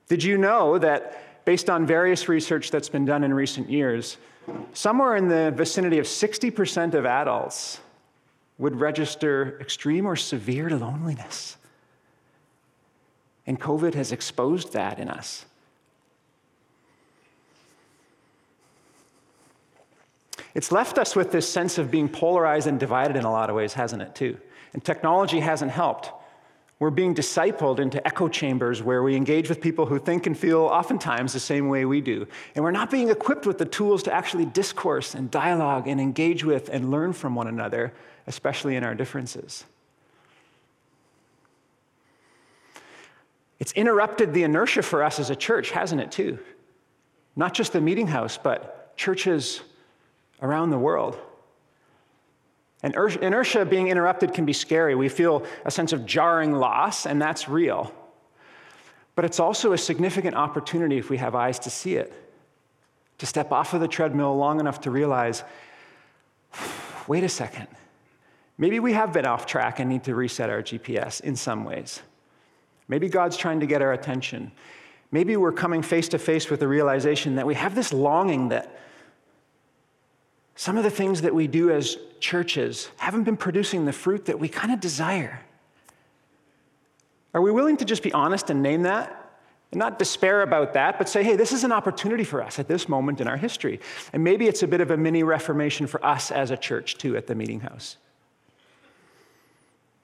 Did 0.07 0.23
you 0.23 0.37
know 0.37 0.77
that, 0.77 1.45
based 1.45 1.69
on 1.69 1.85
various 1.85 2.27
research 2.27 2.71
that's 2.71 2.89
been 2.89 3.05
done 3.05 3.23
in 3.23 3.33
recent 3.33 3.69
years, 3.69 4.17
somewhere 4.73 5.15
in 5.15 5.27
the 5.27 5.51
vicinity 5.51 5.99
of 5.99 6.05
60% 6.05 6.93
of 6.93 7.05
adults 7.05 7.79
would 8.61 8.79
register 8.79 9.57
extreme 9.59 10.05
or 10.05 10.15
severe 10.15 10.69
loneliness? 10.69 11.57
And 13.47 13.59
COVID 13.59 13.95
has 13.95 14.11
exposed 14.11 14.73
that 14.73 14.99
in 14.99 15.09
us. 15.09 15.45
It's 20.53 20.71
left 20.71 20.99
us 20.99 21.15
with 21.15 21.31
this 21.31 21.49
sense 21.49 21.79
of 21.79 21.89
being 21.89 22.07
polarized 22.07 22.67
and 22.67 22.79
divided 22.79 23.15
in 23.15 23.23
a 23.23 23.31
lot 23.31 23.49
of 23.49 23.55
ways, 23.55 23.73
hasn't 23.73 24.03
it, 24.03 24.13
too? 24.13 24.37
And 24.73 24.83
technology 24.83 25.39
hasn't 25.39 25.71
helped. 25.71 26.11
We're 26.77 26.91
being 26.91 27.15
discipled 27.15 27.79
into 27.79 28.05
echo 28.05 28.27
chambers 28.27 28.83
where 28.83 29.01
we 29.01 29.15
engage 29.15 29.49
with 29.49 29.59
people 29.59 29.87
who 29.87 29.97
think 29.97 30.27
and 30.27 30.37
feel 30.37 30.61
oftentimes 30.61 31.33
the 31.33 31.39
same 31.39 31.67
way 31.67 31.85
we 31.85 31.99
do. 31.99 32.27
And 32.53 32.63
we're 32.63 32.69
not 32.69 32.91
being 32.91 33.09
equipped 33.09 33.47
with 33.47 33.57
the 33.57 33.65
tools 33.65 34.03
to 34.03 34.13
actually 34.13 34.45
discourse 34.45 35.15
and 35.15 35.31
dialogue 35.31 35.87
and 35.87 35.99
engage 35.99 36.43
with 36.43 36.69
and 36.69 36.91
learn 36.91 37.13
from 37.13 37.33
one 37.33 37.47
another, 37.47 37.91
especially 38.31 38.77
in 38.77 38.85
our 38.85 38.95
differences. 38.95 39.65
It's 43.59 43.73
interrupted 43.73 44.33
the 44.33 44.43
inertia 44.43 44.83
for 44.83 45.03
us 45.03 45.19
as 45.19 45.29
a 45.29 45.35
church, 45.35 45.71
hasn't 45.71 45.99
it, 45.99 46.13
too? 46.13 46.39
Not 47.35 47.53
just 47.53 47.73
the 47.73 47.81
meeting 47.81 48.07
house, 48.07 48.37
but 48.41 48.95
churches 48.95 49.59
around 50.41 50.69
the 50.69 50.79
world. 50.79 51.19
And 52.83 52.95
inertia 52.95 53.65
being 53.65 53.89
interrupted 53.89 54.33
can 54.33 54.45
be 54.45 54.53
scary. 54.53 54.95
We 54.95 55.09
feel 55.09 55.45
a 55.65 55.71
sense 55.71 55.91
of 55.91 56.05
jarring 56.05 56.53
loss, 56.53 57.05
and 57.05 57.21
that's 57.21 57.49
real. 57.49 57.93
But 59.15 59.25
it's 59.25 59.41
also 59.41 59.73
a 59.73 59.77
significant 59.77 60.35
opportunity 60.35 60.97
if 60.97 61.09
we 61.09 61.17
have 61.17 61.35
eyes 61.35 61.59
to 61.59 61.69
see 61.69 61.95
it, 61.95 62.13
to 63.17 63.25
step 63.25 63.51
off 63.51 63.73
of 63.73 63.81
the 63.81 63.89
treadmill 63.89 64.37
long 64.37 64.61
enough 64.61 64.79
to 64.81 64.91
realize 64.91 65.43
wait 67.07 67.25
a 67.25 67.29
second, 67.29 67.67
maybe 68.61 68.79
we 68.79 68.93
have 68.93 69.11
been 69.11 69.25
off 69.25 69.45
track 69.45 69.79
and 69.79 69.89
need 69.89 70.05
to 70.05 70.15
reset 70.15 70.49
our 70.49 70.61
GPS 70.61 71.19
in 71.19 71.35
some 71.35 71.65
ways. 71.65 72.01
Maybe 72.87 73.09
God's 73.09 73.35
trying 73.35 73.59
to 73.61 73.65
get 73.65 73.81
our 73.81 73.91
attention. 73.91 74.51
Maybe 75.11 75.35
we're 75.35 75.51
coming 75.51 75.81
face 75.81 76.07
to 76.09 76.19
face 76.19 76.49
with 76.49 76.59
the 76.61 76.67
realization 76.67 77.35
that 77.35 77.47
we 77.47 77.55
have 77.55 77.73
this 77.73 77.91
longing 77.91 78.49
that 78.49 78.79
some 80.55 80.77
of 80.77 80.83
the 80.83 80.91
things 80.91 81.21
that 81.21 81.33
we 81.33 81.47
do 81.47 81.71
as 81.71 81.97
churches 82.19 82.89
haven't 82.97 83.23
been 83.23 83.35
producing 83.35 83.85
the 83.85 83.93
fruit 83.93 84.25
that 84.25 84.39
we 84.39 84.47
kind 84.47 84.71
of 84.71 84.79
desire. 84.79 85.41
Are 87.33 87.41
we 87.41 87.51
willing 87.51 87.77
to 87.77 87.85
just 87.85 88.03
be 88.03 88.13
honest 88.13 88.51
and 88.51 88.61
name 88.61 88.83
that? 88.83 89.17
And 89.71 89.79
not 89.79 89.97
despair 89.97 90.43
about 90.43 90.73
that, 90.73 90.99
but 90.99 91.09
say, 91.09 91.23
hey, 91.23 91.35
this 91.35 91.51
is 91.51 91.63
an 91.63 91.71
opportunity 91.71 92.25
for 92.25 92.43
us 92.43 92.59
at 92.59 92.67
this 92.67 92.87
moment 92.87 93.21
in 93.21 93.27
our 93.27 93.37
history. 93.37 93.79
And 94.13 94.23
maybe 94.23 94.47
it's 94.47 94.61
a 94.61 94.67
bit 94.67 94.81
of 94.81 94.91
a 94.91 94.97
mini 94.97 95.23
reformation 95.23 95.87
for 95.87 96.05
us 96.05 96.29
as 96.29 96.51
a 96.51 96.57
church, 96.57 96.97
too, 96.97 97.15
at 97.15 97.25
the 97.25 97.33
meeting 97.33 97.61
house. 97.61 97.97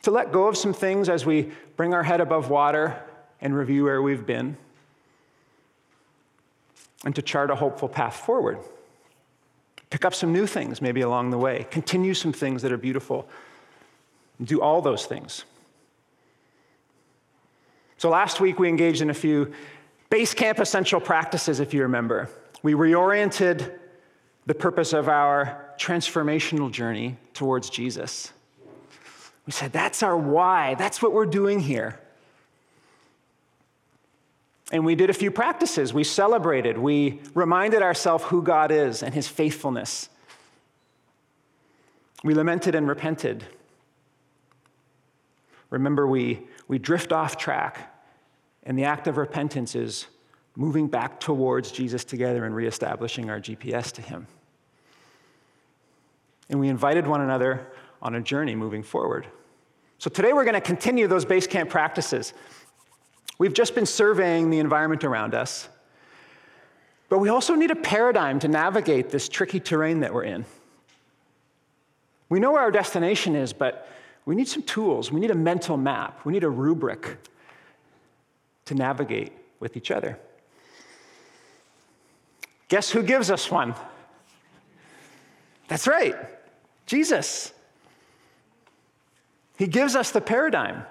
To 0.04 0.12
let 0.12 0.32
go 0.32 0.48
of 0.48 0.56
some 0.56 0.74
things 0.74 1.10
as 1.10 1.26
we 1.26 1.52
bring 1.76 1.94
our 1.94 2.04
head 2.04 2.22
above 2.22 2.50
water 2.50 3.02
and 3.42 3.56
review 3.56 3.84
where 3.84 4.02
we've 4.02 4.26
been, 4.26 4.58
and 7.06 7.14
to 7.16 7.22
chart 7.22 7.52
a 7.52 7.56
hopeful 7.56 7.88
path 7.88 8.16
forward. 8.16 8.58
Pick 9.90 10.04
up 10.04 10.14
some 10.14 10.34
new 10.34 10.48
things 10.48 10.82
maybe 10.82 11.02
along 11.02 11.30
the 11.30 11.38
way. 11.38 11.66
Continue 11.72 12.14
some 12.14 12.34
things 12.34 12.62
that 12.62 12.72
are 12.72 12.78
beautiful. 12.78 13.28
Do 14.44 14.62
all 14.62 14.82
those 14.82 15.06
things. 15.06 15.46
So 17.98 18.10
last 18.10 18.40
week 18.40 18.60
we 18.60 18.70
engaged 18.70 19.02
in 19.02 19.10
a 19.10 19.14
few 19.14 19.54
base 20.10 20.34
camp 20.34 20.60
essential 20.60 21.00
practices, 21.00 21.60
if 21.60 21.74
you 21.74 21.82
remember. 21.84 22.30
We 22.64 22.74
reoriented 22.74 23.74
the 24.46 24.54
purpose 24.54 24.94
of 24.94 25.10
our 25.10 25.74
transformational 25.78 26.72
journey 26.72 27.18
towards 27.34 27.70
Jesus. 27.70 28.32
We 29.48 29.54
said, 29.54 29.72
that's 29.72 30.04
our 30.04 30.16
why. 30.16 30.76
That's 30.76 31.02
what 31.02 31.14
we're 31.14 31.26
doing 31.26 31.62
here. 31.62 32.00
And 34.72 34.86
we 34.86 34.96
did 34.96 35.10
a 35.10 35.14
few 35.14 35.32
practices. 35.32 35.94
We 35.94 36.04
celebrated. 36.04 36.78
We 36.78 37.22
reminded 37.34 37.82
ourselves 37.82 38.26
who 38.26 38.44
God 38.44 38.72
is 38.72 39.02
and 39.02 39.14
his 39.14 39.28
faithfulness. 39.28 40.10
We 42.26 42.34
lamented 42.34 42.76
and 42.76 42.88
repented. 42.90 43.46
Remember, 45.70 46.06
we, 46.06 46.42
we 46.68 46.78
drift 46.78 47.14
off 47.14 47.38
track, 47.38 47.94
and 48.64 48.78
the 48.78 48.84
act 48.84 49.08
of 49.08 49.16
repentance 49.16 49.76
is 49.76 50.08
moving 50.58 50.88
back 50.88 51.22
towards 51.22 51.72
Jesus 51.72 52.04
together 52.04 52.44
and 52.44 52.54
reestablishing 52.54 53.30
our 53.30 53.40
GPS 53.40 53.94
to 53.94 54.02
him. 54.02 54.28
And 56.50 56.60
we 56.60 56.68
invited 56.68 57.08
one 57.08 57.22
another 57.22 57.68
on 58.02 58.16
a 58.16 58.22
journey 58.22 58.56
moving 58.56 58.84
forward. 58.84 59.28
So 60.00 60.10
today 60.10 60.34
we're 60.34 60.44
going 60.44 60.54
to 60.54 60.62
continue 60.62 61.08
those 61.08 61.26
base 61.26 61.48
camp 61.48 61.70
practices. 61.70 62.34
We've 63.40 63.54
just 63.54 63.74
been 63.74 63.86
surveying 63.86 64.50
the 64.50 64.60
environment 64.60 65.04
around 65.04 65.34
us, 65.34 65.70
but 67.10 67.20
we 67.20 67.30
also 67.30 67.56
need 67.56 67.72
a 67.72 67.76
paradigm 67.76 68.40
to 68.40 68.48
navigate 68.48 69.10
this 69.10 69.28
tricky 69.28 69.60
terrain 69.60 70.02
that 70.02 70.14
we're 70.14 70.24
in. 70.24 70.46
We 72.30 72.40
know 72.40 72.52
where 72.52 72.62
our 72.62 72.72
destination 72.72 73.36
is, 73.36 73.54
but 73.54 73.88
we 74.26 74.36
need 74.36 74.48
some 74.48 74.64
tools. 74.64 75.12
We 75.12 75.20
need 75.20 75.32
a 75.32 75.36
mental 75.36 75.78
map. 75.78 76.26
We 76.26 76.34
need 76.34 76.44
a 76.44 76.50
rubric 76.50 77.18
to 78.66 78.76
navigate 78.76 79.32
with 79.60 79.78
each 79.78 79.90
other. 79.90 80.20
Guess 82.68 82.90
who 82.90 83.02
gives 83.02 83.32
us 83.32 83.50
one? 83.50 83.74
That's 85.70 85.88
right, 85.88 86.16
Jesus. 86.86 87.54
He 89.58 89.68
gives 89.68 89.96
us 89.96 90.12
the 90.12 90.22
paradigm. 90.22 90.84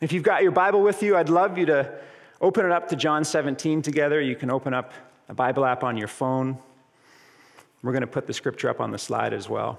If 0.00 0.12
you've 0.12 0.22
got 0.22 0.42
your 0.42 0.50
Bible 0.50 0.82
with 0.82 1.02
you, 1.02 1.16
I'd 1.16 1.28
love 1.28 1.58
you 1.58 1.66
to 1.66 1.92
open 2.40 2.66
it 2.66 2.72
up 2.72 2.88
to 2.88 2.96
John 2.96 3.24
17 3.24 3.82
together. 3.82 4.20
You 4.20 4.34
can 4.34 4.50
open 4.50 4.74
up 4.74 4.92
a 5.28 5.34
Bible 5.34 5.64
app 5.64 5.84
on 5.84 5.96
your 5.96 6.08
phone. 6.08 6.58
We're 7.82 7.92
going 7.92 8.00
to 8.00 8.06
put 8.06 8.26
the 8.26 8.32
scripture 8.32 8.68
up 8.68 8.80
on 8.80 8.90
the 8.90 8.98
slide 8.98 9.32
as 9.34 9.48
well. 9.48 9.78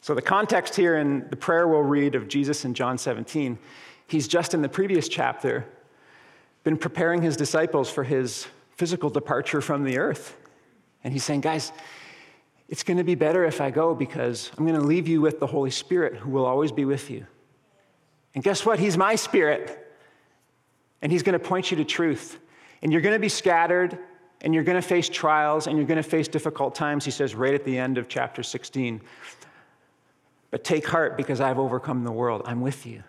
So, 0.00 0.14
the 0.14 0.22
context 0.22 0.74
here 0.74 0.96
in 0.96 1.28
the 1.28 1.36
prayer 1.36 1.68
we'll 1.68 1.82
read 1.82 2.14
of 2.14 2.26
Jesus 2.26 2.64
in 2.64 2.72
John 2.74 2.96
17, 2.96 3.58
he's 4.06 4.26
just 4.26 4.54
in 4.54 4.62
the 4.62 4.68
previous 4.68 5.08
chapter 5.08 5.66
been 6.64 6.76
preparing 6.76 7.22
his 7.22 7.36
disciples 7.36 7.90
for 7.90 8.02
his 8.02 8.46
physical 8.76 9.10
departure 9.10 9.60
from 9.60 9.84
the 9.84 9.98
earth. 9.98 10.36
And 11.02 11.12
he's 11.12 11.24
saying, 11.24 11.40
guys, 11.40 11.72
it's 12.68 12.82
going 12.82 12.98
to 12.98 13.04
be 13.04 13.14
better 13.14 13.44
if 13.44 13.60
I 13.60 13.70
go 13.70 13.94
because 13.94 14.50
I'm 14.56 14.66
going 14.66 14.78
to 14.78 14.86
leave 14.86 15.08
you 15.08 15.20
with 15.20 15.40
the 15.40 15.46
Holy 15.46 15.70
Spirit 15.70 16.16
who 16.16 16.30
will 16.30 16.46
always 16.46 16.70
be 16.70 16.84
with 16.84 17.10
you. 17.10 17.26
And 18.34 18.44
guess 18.44 18.64
what? 18.64 18.78
He's 18.78 18.96
my 18.96 19.16
spirit. 19.16 19.92
And 21.02 21.10
he's 21.10 21.22
going 21.22 21.38
to 21.38 21.44
point 21.44 21.70
you 21.70 21.76
to 21.78 21.84
truth. 21.84 22.38
And 22.82 22.92
you're 22.92 23.00
going 23.00 23.14
to 23.14 23.20
be 23.20 23.28
scattered 23.28 23.98
and 24.42 24.54
you're 24.54 24.64
going 24.64 24.80
to 24.80 24.86
face 24.86 25.08
trials 25.08 25.66
and 25.66 25.76
you're 25.76 25.86
going 25.86 26.02
to 26.02 26.08
face 26.08 26.28
difficult 26.28 26.74
times, 26.74 27.04
he 27.04 27.10
says 27.10 27.34
right 27.34 27.54
at 27.54 27.64
the 27.64 27.76
end 27.76 27.98
of 27.98 28.08
chapter 28.08 28.42
16. 28.42 29.00
But 30.50 30.64
take 30.64 30.86
heart 30.86 31.16
because 31.16 31.40
I've 31.40 31.58
overcome 31.58 32.04
the 32.04 32.12
world. 32.12 32.42
I'm 32.44 32.60
with 32.60 32.86
you. 32.86 33.02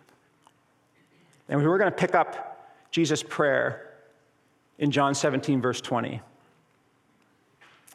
And 1.47 1.63
we're 1.63 1.77
going 1.77 1.91
to 1.91 1.97
pick 1.97 2.15
up 2.15 2.75
Jesus' 2.91 3.23
prayer 3.23 3.93
in 4.77 4.91
John 4.91 5.13
17, 5.13 5.61
verse 5.61 5.81
20. 5.81 6.21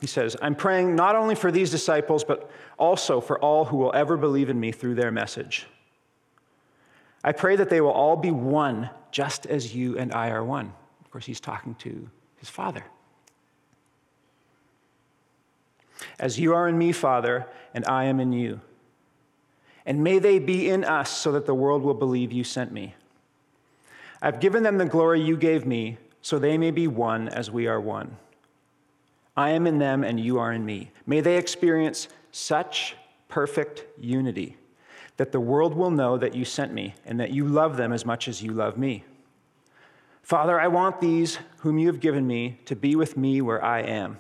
He 0.00 0.06
says, 0.06 0.36
I'm 0.42 0.54
praying 0.54 0.94
not 0.94 1.16
only 1.16 1.34
for 1.34 1.50
these 1.50 1.70
disciples, 1.70 2.22
but 2.22 2.50
also 2.78 3.20
for 3.20 3.38
all 3.38 3.64
who 3.64 3.78
will 3.78 3.94
ever 3.94 4.16
believe 4.16 4.50
in 4.50 4.60
me 4.60 4.72
through 4.72 4.94
their 4.94 5.10
message. 5.10 5.66
I 7.24 7.32
pray 7.32 7.56
that 7.56 7.70
they 7.70 7.80
will 7.80 7.90
all 7.90 8.16
be 8.16 8.30
one, 8.30 8.90
just 9.10 9.46
as 9.46 9.74
you 9.74 9.98
and 9.98 10.12
I 10.12 10.30
are 10.30 10.44
one. 10.44 10.72
Of 11.04 11.10
course, 11.10 11.24
he's 11.24 11.40
talking 11.40 11.74
to 11.76 12.08
his 12.36 12.48
Father. 12.48 12.84
As 16.18 16.38
you 16.38 16.54
are 16.54 16.68
in 16.68 16.76
me, 16.76 16.92
Father, 16.92 17.46
and 17.72 17.84
I 17.86 18.04
am 18.04 18.20
in 18.20 18.32
you. 18.32 18.60
And 19.86 20.04
may 20.04 20.18
they 20.18 20.38
be 20.38 20.68
in 20.68 20.84
us 20.84 21.10
so 21.10 21.32
that 21.32 21.46
the 21.46 21.54
world 21.54 21.82
will 21.82 21.94
believe 21.94 22.32
you 22.32 22.44
sent 22.44 22.70
me. 22.70 22.94
I've 24.20 24.40
given 24.40 24.62
them 24.62 24.78
the 24.78 24.84
glory 24.84 25.20
you 25.20 25.36
gave 25.36 25.64
me, 25.64 25.98
so 26.20 26.38
they 26.38 26.58
may 26.58 26.70
be 26.70 26.86
one 26.86 27.28
as 27.28 27.50
we 27.50 27.66
are 27.66 27.80
one. 27.80 28.16
I 29.36 29.50
am 29.50 29.66
in 29.66 29.78
them 29.78 30.02
and 30.02 30.18
you 30.18 30.38
are 30.38 30.52
in 30.52 30.64
me. 30.64 30.90
May 31.06 31.20
they 31.20 31.36
experience 31.36 32.08
such 32.32 32.96
perfect 33.28 33.84
unity 33.98 34.56
that 35.16 35.32
the 35.32 35.40
world 35.40 35.74
will 35.74 35.90
know 35.90 36.16
that 36.18 36.34
you 36.34 36.44
sent 36.44 36.72
me 36.72 36.94
and 37.04 37.18
that 37.20 37.30
you 37.30 37.46
love 37.46 37.76
them 37.76 37.92
as 37.92 38.04
much 38.04 38.28
as 38.28 38.42
you 38.42 38.52
love 38.52 38.76
me. 38.76 39.04
Father, 40.22 40.60
I 40.60 40.68
want 40.68 41.00
these 41.00 41.38
whom 41.58 41.78
you 41.78 41.86
have 41.86 42.00
given 42.00 42.26
me 42.26 42.58
to 42.64 42.74
be 42.74 42.96
with 42.96 43.16
me 43.16 43.40
where 43.40 43.62
I 43.64 43.80
am. 43.80 44.18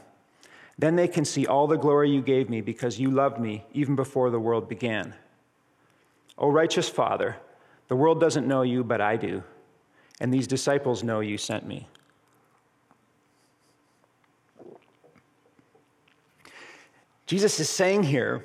Then 0.78 0.96
they 0.96 1.08
can 1.08 1.24
see 1.24 1.46
all 1.46 1.66
the 1.66 1.76
glory 1.76 2.10
you 2.10 2.20
gave 2.20 2.50
me 2.50 2.60
because 2.60 3.00
you 3.00 3.10
loved 3.10 3.40
me 3.40 3.64
even 3.72 3.96
before 3.96 4.30
the 4.30 4.38
world 4.38 4.68
began. 4.68 5.14
O 6.38 6.50
righteous 6.50 6.88
Father, 6.88 7.36
the 7.88 7.96
world 7.96 8.20
doesn't 8.20 8.46
know 8.46 8.62
you, 8.62 8.84
but 8.84 9.00
I 9.00 9.16
do, 9.16 9.42
and 10.20 10.32
these 10.32 10.46
disciples 10.46 11.02
know 11.02 11.20
you 11.20 11.38
sent 11.38 11.66
me. 11.66 11.88
Jesus 17.26 17.58
is 17.60 17.68
saying 17.68 18.04
here 18.04 18.44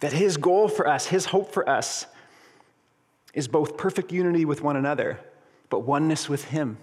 that 0.00 0.12
his 0.12 0.36
goal 0.36 0.68
for 0.68 0.86
us, 0.86 1.06
his 1.06 1.26
hope 1.26 1.52
for 1.52 1.68
us, 1.68 2.06
is 3.34 3.48
both 3.48 3.76
perfect 3.76 4.12
unity 4.12 4.44
with 4.44 4.62
one 4.62 4.76
another, 4.76 5.18
but 5.70 5.80
oneness 5.80 6.28
with 6.28 6.44
him 6.44 6.78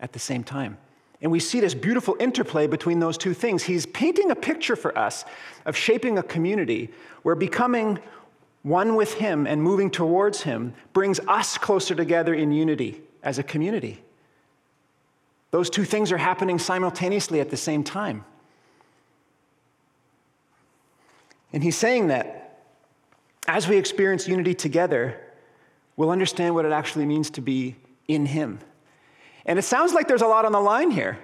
at 0.00 0.12
the 0.12 0.18
same 0.18 0.42
time. 0.42 0.78
And 1.20 1.30
we 1.30 1.40
see 1.40 1.60
this 1.60 1.74
beautiful 1.74 2.16
interplay 2.18 2.66
between 2.66 3.00
those 3.00 3.16
two 3.16 3.32
things. 3.32 3.62
He's 3.62 3.86
painting 3.86 4.30
a 4.30 4.34
picture 4.34 4.76
for 4.76 4.96
us 4.98 5.24
of 5.64 5.76
shaping 5.76 6.18
a 6.18 6.22
community 6.22 6.90
where 7.22 7.34
becoming 7.34 7.98
one 8.62 8.94
with 8.94 9.14
him 9.14 9.46
and 9.46 9.62
moving 9.62 9.90
towards 9.90 10.42
him 10.42 10.74
brings 10.92 11.20
us 11.28 11.56
closer 11.58 11.94
together 11.94 12.34
in 12.34 12.50
unity 12.50 13.02
as 13.22 13.38
a 13.38 13.42
community. 13.42 14.02
Those 15.50 15.70
two 15.70 15.84
things 15.84 16.10
are 16.10 16.18
happening 16.18 16.58
simultaneously 16.58 17.40
at 17.40 17.50
the 17.50 17.56
same 17.56 17.84
time. 17.84 18.24
And 21.54 21.62
he's 21.62 21.76
saying 21.76 22.08
that 22.08 22.58
as 23.46 23.68
we 23.68 23.76
experience 23.76 24.26
unity 24.26 24.54
together, 24.54 25.20
we'll 25.96 26.10
understand 26.10 26.56
what 26.56 26.64
it 26.64 26.72
actually 26.72 27.06
means 27.06 27.30
to 27.30 27.40
be 27.40 27.76
in 28.08 28.26
him. 28.26 28.58
And 29.46 29.56
it 29.56 29.62
sounds 29.62 29.94
like 29.94 30.08
there's 30.08 30.20
a 30.20 30.26
lot 30.26 30.44
on 30.44 30.50
the 30.50 30.60
line 30.60 30.90
here. 30.90 31.16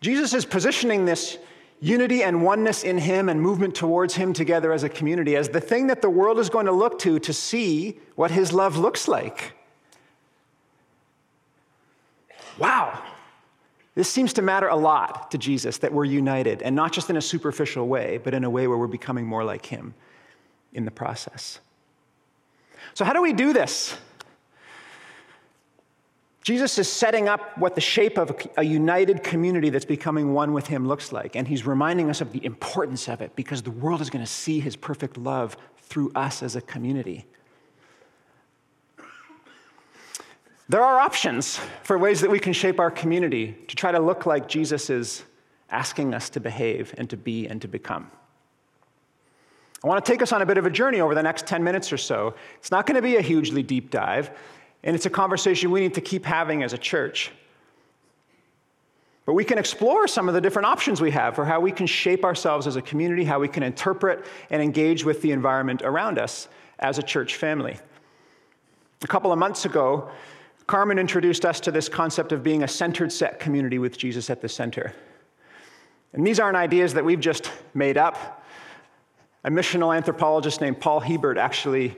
Jesus 0.00 0.34
is 0.34 0.44
positioning 0.44 1.04
this 1.04 1.36
unity 1.80 2.22
and 2.22 2.44
oneness 2.44 2.84
in 2.84 2.96
him 2.96 3.28
and 3.28 3.42
movement 3.42 3.74
towards 3.74 4.14
him 4.14 4.32
together 4.32 4.72
as 4.72 4.84
a 4.84 4.88
community 4.88 5.34
as 5.34 5.48
the 5.48 5.60
thing 5.60 5.88
that 5.88 6.00
the 6.00 6.10
world 6.10 6.38
is 6.38 6.48
going 6.48 6.66
to 6.66 6.72
look 6.72 7.00
to 7.00 7.18
to 7.18 7.32
see 7.32 7.98
what 8.14 8.30
his 8.30 8.52
love 8.52 8.76
looks 8.76 9.08
like. 9.08 9.54
Wow. 12.56 13.02
This 13.98 14.08
seems 14.08 14.32
to 14.34 14.42
matter 14.42 14.68
a 14.68 14.76
lot 14.76 15.32
to 15.32 15.38
Jesus 15.38 15.78
that 15.78 15.92
we're 15.92 16.04
united, 16.04 16.62
and 16.62 16.76
not 16.76 16.92
just 16.92 17.10
in 17.10 17.16
a 17.16 17.20
superficial 17.20 17.88
way, 17.88 18.20
but 18.22 18.32
in 18.32 18.44
a 18.44 18.48
way 18.48 18.68
where 18.68 18.78
we're 18.78 18.86
becoming 18.86 19.26
more 19.26 19.42
like 19.42 19.66
Him 19.66 19.92
in 20.72 20.84
the 20.84 20.92
process. 20.92 21.58
So, 22.94 23.04
how 23.04 23.12
do 23.12 23.20
we 23.20 23.32
do 23.32 23.52
this? 23.52 23.96
Jesus 26.44 26.78
is 26.78 26.88
setting 26.88 27.28
up 27.28 27.58
what 27.58 27.74
the 27.74 27.80
shape 27.80 28.18
of 28.18 28.40
a 28.56 28.62
united 28.62 29.24
community 29.24 29.68
that's 29.68 29.84
becoming 29.84 30.32
one 30.32 30.52
with 30.52 30.68
Him 30.68 30.86
looks 30.86 31.10
like, 31.10 31.34
and 31.34 31.48
He's 31.48 31.66
reminding 31.66 32.08
us 32.08 32.20
of 32.20 32.30
the 32.30 32.46
importance 32.46 33.08
of 33.08 33.20
it 33.20 33.34
because 33.34 33.62
the 33.62 33.72
world 33.72 34.00
is 34.00 34.10
going 34.10 34.24
to 34.24 34.30
see 34.30 34.60
His 34.60 34.76
perfect 34.76 35.18
love 35.18 35.56
through 35.76 36.12
us 36.14 36.40
as 36.44 36.54
a 36.54 36.60
community. 36.60 37.26
There 40.70 40.82
are 40.82 41.00
options 41.00 41.58
for 41.82 41.96
ways 41.96 42.20
that 42.20 42.30
we 42.30 42.38
can 42.38 42.52
shape 42.52 42.78
our 42.78 42.90
community 42.90 43.56
to 43.68 43.76
try 43.76 43.90
to 43.90 43.98
look 43.98 44.26
like 44.26 44.48
Jesus 44.48 44.90
is 44.90 45.24
asking 45.70 46.12
us 46.12 46.28
to 46.30 46.40
behave 46.40 46.94
and 46.98 47.08
to 47.08 47.16
be 47.16 47.46
and 47.46 47.60
to 47.62 47.68
become. 47.68 48.10
I 49.82 49.86
want 49.86 50.04
to 50.04 50.12
take 50.12 50.20
us 50.20 50.32
on 50.32 50.42
a 50.42 50.46
bit 50.46 50.58
of 50.58 50.66
a 50.66 50.70
journey 50.70 51.00
over 51.00 51.14
the 51.14 51.22
next 51.22 51.46
10 51.46 51.64
minutes 51.64 51.92
or 51.92 51.96
so. 51.96 52.34
It's 52.56 52.70
not 52.70 52.84
going 52.84 52.96
to 52.96 53.02
be 53.02 53.16
a 53.16 53.22
hugely 53.22 53.62
deep 53.62 53.90
dive, 53.90 54.30
and 54.82 54.94
it's 54.94 55.06
a 55.06 55.10
conversation 55.10 55.70
we 55.70 55.80
need 55.80 55.94
to 55.94 56.00
keep 56.00 56.24
having 56.24 56.62
as 56.62 56.72
a 56.72 56.78
church. 56.78 57.30
But 59.24 59.34
we 59.34 59.44
can 59.44 59.56
explore 59.56 60.08
some 60.08 60.28
of 60.28 60.34
the 60.34 60.40
different 60.40 60.66
options 60.66 61.00
we 61.00 61.12
have 61.12 61.34
for 61.34 61.44
how 61.44 61.60
we 61.60 61.70
can 61.70 61.86
shape 61.86 62.24
ourselves 62.24 62.66
as 62.66 62.76
a 62.76 62.82
community, 62.82 63.24
how 63.24 63.38
we 63.38 63.48
can 63.48 63.62
interpret 63.62 64.24
and 64.50 64.60
engage 64.60 65.04
with 65.04 65.22
the 65.22 65.32
environment 65.32 65.82
around 65.82 66.18
us 66.18 66.48
as 66.78 66.98
a 66.98 67.02
church 67.02 67.36
family. 67.36 67.78
A 69.02 69.06
couple 69.06 69.30
of 69.30 69.38
months 69.38 69.64
ago, 69.64 70.10
Carmen 70.68 70.98
introduced 70.98 71.46
us 71.46 71.60
to 71.60 71.72
this 71.72 71.88
concept 71.88 72.30
of 72.30 72.42
being 72.42 72.62
a 72.62 72.68
centered 72.68 73.10
set 73.10 73.40
community 73.40 73.78
with 73.78 73.96
Jesus 73.96 74.28
at 74.28 74.42
the 74.42 74.50
center. 74.50 74.92
And 76.12 76.26
these 76.26 76.38
aren't 76.38 76.58
ideas 76.58 76.92
that 76.92 77.04
we've 77.04 77.18
just 77.18 77.50
made 77.72 77.96
up. 77.96 78.44
A 79.44 79.50
missional 79.50 79.96
anthropologist 79.96 80.60
named 80.60 80.78
Paul 80.78 81.00
Hiebert 81.00 81.38
actually 81.38 81.96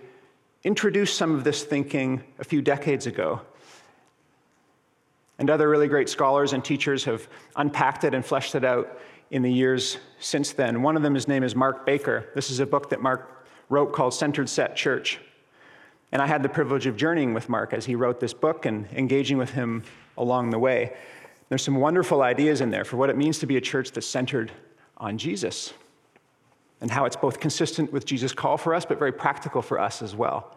introduced 0.63 1.17
some 1.17 1.35
of 1.35 1.43
this 1.43 1.65
thinking 1.65 2.23
a 2.39 2.45
few 2.45 2.63
decades 2.63 3.09
ago. 3.09 3.41
And 5.41 5.51
other 5.51 5.69
really 5.69 5.89
great 5.89 6.09
scholars 6.09 6.53
and 6.53 6.65
teachers 6.65 7.05
have 7.07 7.29
unpacked 7.57 8.05
it 8.05 8.15
and 8.15 8.25
fleshed 8.25 8.55
it 8.55 8.65
out 8.65 9.01
in 9.33 9.43
the 9.43 9.53
years 9.53 9.99
since 10.21 10.53
then. 10.53 10.83
One 10.83 10.97
of 10.97 11.03
them, 11.03 11.17
his 11.17 11.27
name 11.27 11.43
is 11.43 11.57
Mark 11.57 11.85
Baker. 11.85 12.29
This 12.37 12.53
is 12.53 12.61
a 12.61 12.67
book 12.67 12.91
that 12.91 13.03
Mark 13.03 13.49
wrote 13.69 13.93
called 13.93 14.15
Centered 14.15 14.49
Set 14.49 14.77
Church. 14.77 15.19
And 16.13 16.21
I 16.21 16.27
had 16.27 16.43
the 16.43 16.49
privilege 16.49 16.87
of 16.87 16.97
journeying 16.97 17.35
with 17.35 17.49
Mark 17.49 17.73
as 17.73 17.87
he 17.87 17.95
wrote 17.95 18.21
this 18.21 18.35
book 18.35 18.67
and 18.67 18.87
engaging 18.93 19.39
with 19.39 19.51
him 19.51 19.85
along 20.17 20.51
the 20.51 20.59
way. 20.59 20.93
There's 21.49 21.63
some 21.63 21.77
wonderful 21.77 22.23
ideas 22.23 22.61
in 22.61 22.71
there 22.71 22.85
for 22.85 22.97
what 22.97 23.11
it 23.11 23.17
means 23.17 23.39
to 23.41 23.47
be 23.47 23.57
a 23.57 23.61
church 23.61 23.93
that's 23.93 24.07
centered 24.07 24.53
on 24.97 25.19
Jesus 25.19 25.73
and 26.81 26.91
how 26.91 27.05
it's 27.05 27.17
both 27.17 27.41
consistent 27.41 27.93
with 27.93 28.07
Jesus' 28.07 28.33
call 28.33 28.57
for 28.57 28.75
us, 28.75 28.85
but 28.85 28.99
very 28.99 29.13
practical 29.13 29.63
for 29.63 29.79
us 29.79 30.03
as 30.03 30.15
well. 30.15 30.57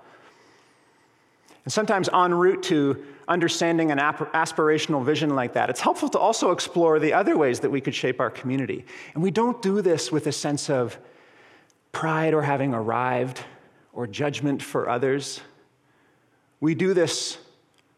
And 1.66 1.72
sometimes, 1.72 2.10
en 2.10 2.34
route 2.34 2.62
to 2.64 3.06
understanding 3.28 3.92
an 3.92 3.98
aspirational 3.98 5.04
vision 5.04 5.34
like 5.34 5.54
that, 5.54 5.70
it's 5.70 5.80
helpful 5.80 6.10
to 6.10 6.20
also 6.20 6.52
explore 6.52 7.00
the 7.00 7.14
other 7.14 7.38
ways 7.38 7.62
that 7.62 7.70
we 7.70 7.80
could 7.80 7.96
shape 7.96 8.20
our 8.20 8.30
community. 8.30 8.86
And 9.14 9.24
we 9.24 9.32
don't 9.32 9.62
do 9.62 9.82
this 9.82 10.12
with 10.12 10.28
a 10.28 10.32
sense 10.32 10.70
of 10.70 10.98
pride 11.92 12.34
or 12.34 12.42
having 12.42 12.74
arrived 12.74 13.42
or 13.94 14.08
judgment 14.08 14.62
for 14.62 14.90
others. 14.90 15.40
We 16.60 16.76
do 16.76 16.94
this 16.94 17.38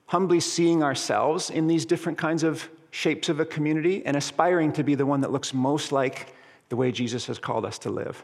humbly 0.07 0.39
seeing 0.39 0.83
ourselves 0.83 1.49
in 1.49 1.67
these 1.67 1.85
different 1.85 2.17
kinds 2.17 2.43
of 2.43 2.69
shapes 2.91 3.27
of 3.29 3.39
a 3.39 3.45
community 3.45 4.05
and 4.05 4.15
aspiring 4.15 4.71
to 4.73 4.83
be 4.83 4.95
the 4.95 5.05
one 5.05 5.21
that 5.21 5.31
looks 5.31 5.53
most 5.53 5.91
like 5.91 6.33
the 6.69 6.75
way 6.75 6.91
Jesus 6.91 7.25
has 7.27 7.39
called 7.39 7.65
us 7.65 7.79
to 7.79 7.89
live. 7.89 8.23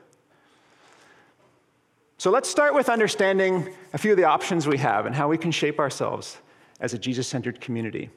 So 2.18 2.30
let's 2.30 2.50
start 2.50 2.76
with 2.76 2.88
understanding 2.88 3.74
a 3.94 3.98
few 3.98 4.12
of 4.12 4.18
the 4.18 4.26
options 4.26 4.68
we 4.68 4.78
have 4.78 5.06
and 5.06 5.16
how 5.16 5.28
we 5.28 5.38
can 5.38 5.52
shape 5.52 5.80
ourselves 5.80 6.38
as 6.80 6.94
a 6.94 7.00
Jesus 7.00 7.28
centered 7.28 7.60
community. 7.60 8.10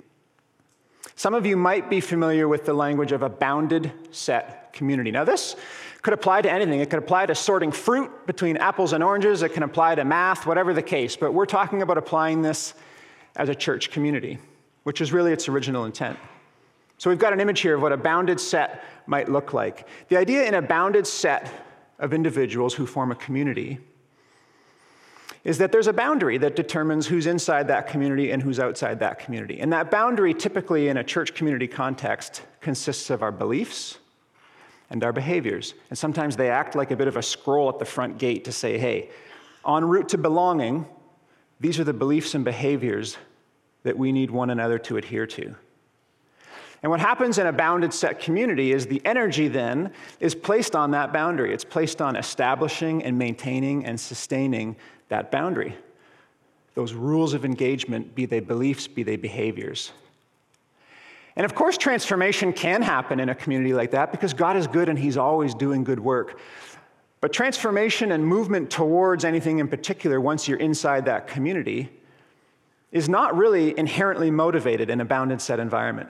Some 1.16 1.34
of 1.34 1.46
you 1.46 1.56
might 1.56 1.88
be 1.88 2.00
familiar 2.00 2.46
with 2.46 2.66
the 2.66 2.74
language 2.74 3.12
of 3.12 3.22
a 3.22 3.28
bounded 3.28 3.92
set 4.10 4.72
community. 4.72 5.10
Now, 5.10 5.24
this 5.24 5.56
could 6.04 6.12
apply 6.12 6.42
to 6.42 6.52
anything. 6.52 6.80
It 6.80 6.90
could 6.90 6.98
apply 6.98 7.24
to 7.26 7.34
sorting 7.34 7.72
fruit 7.72 8.26
between 8.26 8.58
apples 8.58 8.92
and 8.92 9.02
oranges. 9.02 9.40
It 9.40 9.54
can 9.54 9.62
apply 9.62 9.94
to 9.94 10.04
math, 10.04 10.46
whatever 10.46 10.74
the 10.74 10.82
case. 10.82 11.16
But 11.16 11.32
we're 11.32 11.46
talking 11.46 11.80
about 11.80 11.96
applying 11.96 12.42
this 12.42 12.74
as 13.36 13.48
a 13.48 13.54
church 13.54 13.90
community, 13.90 14.38
which 14.82 15.00
is 15.00 15.14
really 15.14 15.32
its 15.32 15.48
original 15.48 15.86
intent. 15.86 16.18
So 16.98 17.08
we've 17.08 17.18
got 17.18 17.32
an 17.32 17.40
image 17.40 17.60
here 17.60 17.74
of 17.74 17.80
what 17.80 17.92
a 17.92 17.96
bounded 17.96 18.38
set 18.38 18.84
might 19.06 19.30
look 19.30 19.54
like. 19.54 19.88
The 20.08 20.18
idea 20.18 20.44
in 20.44 20.52
a 20.52 20.60
bounded 20.60 21.06
set 21.06 21.50
of 21.98 22.12
individuals 22.12 22.74
who 22.74 22.86
form 22.86 23.10
a 23.10 23.16
community 23.16 23.78
is 25.42 25.56
that 25.56 25.72
there's 25.72 25.86
a 25.86 25.92
boundary 25.92 26.36
that 26.36 26.54
determines 26.54 27.06
who's 27.06 27.26
inside 27.26 27.68
that 27.68 27.86
community 27.88 28.30
and 28.30 28.42
who's 28.42 28.60
outside 28.60 28.98
that 28.98 29.18
community. 29.18 29.58
And 29.58 29.72
that 29.72 29.90
boundary, 29.90 30.34
typically 30.34 30.88
in 30.88 30.98
a 30.98 31.04
church 31.04 31.34
community 31.34 31.66
context, 31.66 32.42
consists 32.60 33.08
of 33.08 33.22
our 33.22 33.32
beliefs 33.32 33.98
and 34.90 35.02
our 35.02 35.12
behaviors. 35.12 35.74
And 35.90 35.98
sometimes 35.98 36.36
they 36.36 36.50
act 36.50 36.74
like 36.74 36.90
a 36.90 36.96
bit 36.96 37.08
of 37.08 37.16
a 37.16 37.22
scroll 37.22 37.68
at 37.68 37.78
the 37.78 37.84
front 37.84 38.18
gate 38.18 38.44
to 38.44 38.52
say, 38.52 38.78
hey, 38.78 39.10
en 39.66 39.84
route 39.84 40.08
to 40.10 40.18
belonging, 40.18 40.86
these 41.60 41.78
are 41.80 41.84
the 41.84 41.92
beliefs 41.92 42.34
and 42.34 42.44
behaviors 42.44 43.16
that 43.82 43.96
we 43.96 44.12
need 44.12 44.30
one 44.30 44.50
another 44.50 44.78
to 44.78 44.96
adhere 44.96 45.26
to. 45.26 45.54
And 46.82 46.90
what 46.90 47.00
happens 47.00 47.38
in 47.38 47.46
a 47.46 47.52
bounded 47.52 47.94
set 47.94 48.20
community 48.20 48.72
is 48.72 48.86
the 48.86 49.00
energy 49.06 49.48
then 49.48 49.90
is 50.20 50.34
placed 50.34 50.76
on 50.76 50.90
that 50.90 51.14
boundary. 51.14 51.54
It's 51.54 51.64
placed 51.64 52.02
on 52.02 52.14
establishing 52.14 53.02
and 53.02 53.16
maintaining 53.18 53.86
and 53.86 53.98
sustaining 53.98 54.76
that 55.08 55.30
boundary. 55.30 55.76
Those 56.74 56.92
rules 56.92 57.32
of 57.32 57.44
engagement, 57.46 58.14
be 58.14 58.26
they 58.26 58.40
beliefs, 58.40 58.86
be 58.86 59.02
they 59.02 59.16
behaviors. 59.16 59.92
And 61.36 61.44
of 61.44 61.54
course, 61.54 61.76
transformation 61.76 62.52
can 62.52 62.82
happen 62.82 63.18
in 63.18 63.28
a 63.28 63.34
community 63.34 63.74
like 63.74 63.90
that 63.90 64.12
because 64.12 64.32
God 64.34 64.56
is 64.56 64.66
good 64.66 64.88
and 64.88 64.98
He's 64.98 65.16
always 65.16 65.54
doing 65.54 65.84
good 65.84 66.00
work. 66.00 66.38
But 67.20 67.32
transformation 67.32 68.12
and 68.12 68.24
movement 68.24 68.70
towards 68.70 69.24
anything 69.24 69.58
in 69.58 69.66
particular, 69.66 70.20
once 70.20 70.46
you're 70.46 70.58
inside 70.58 71.06
that 71.06 71.26
community, 71.26 71.90
is 72.92 73.08
not 73.08 73.36
really 73.36 73.76
inherently 73.78 74.30
motivated 74.30 74.90
in 74.90 75.00
a 75.00 75.04
bounded 75.04 75.40
set 75.40 75.58
environment. 75.58 76.08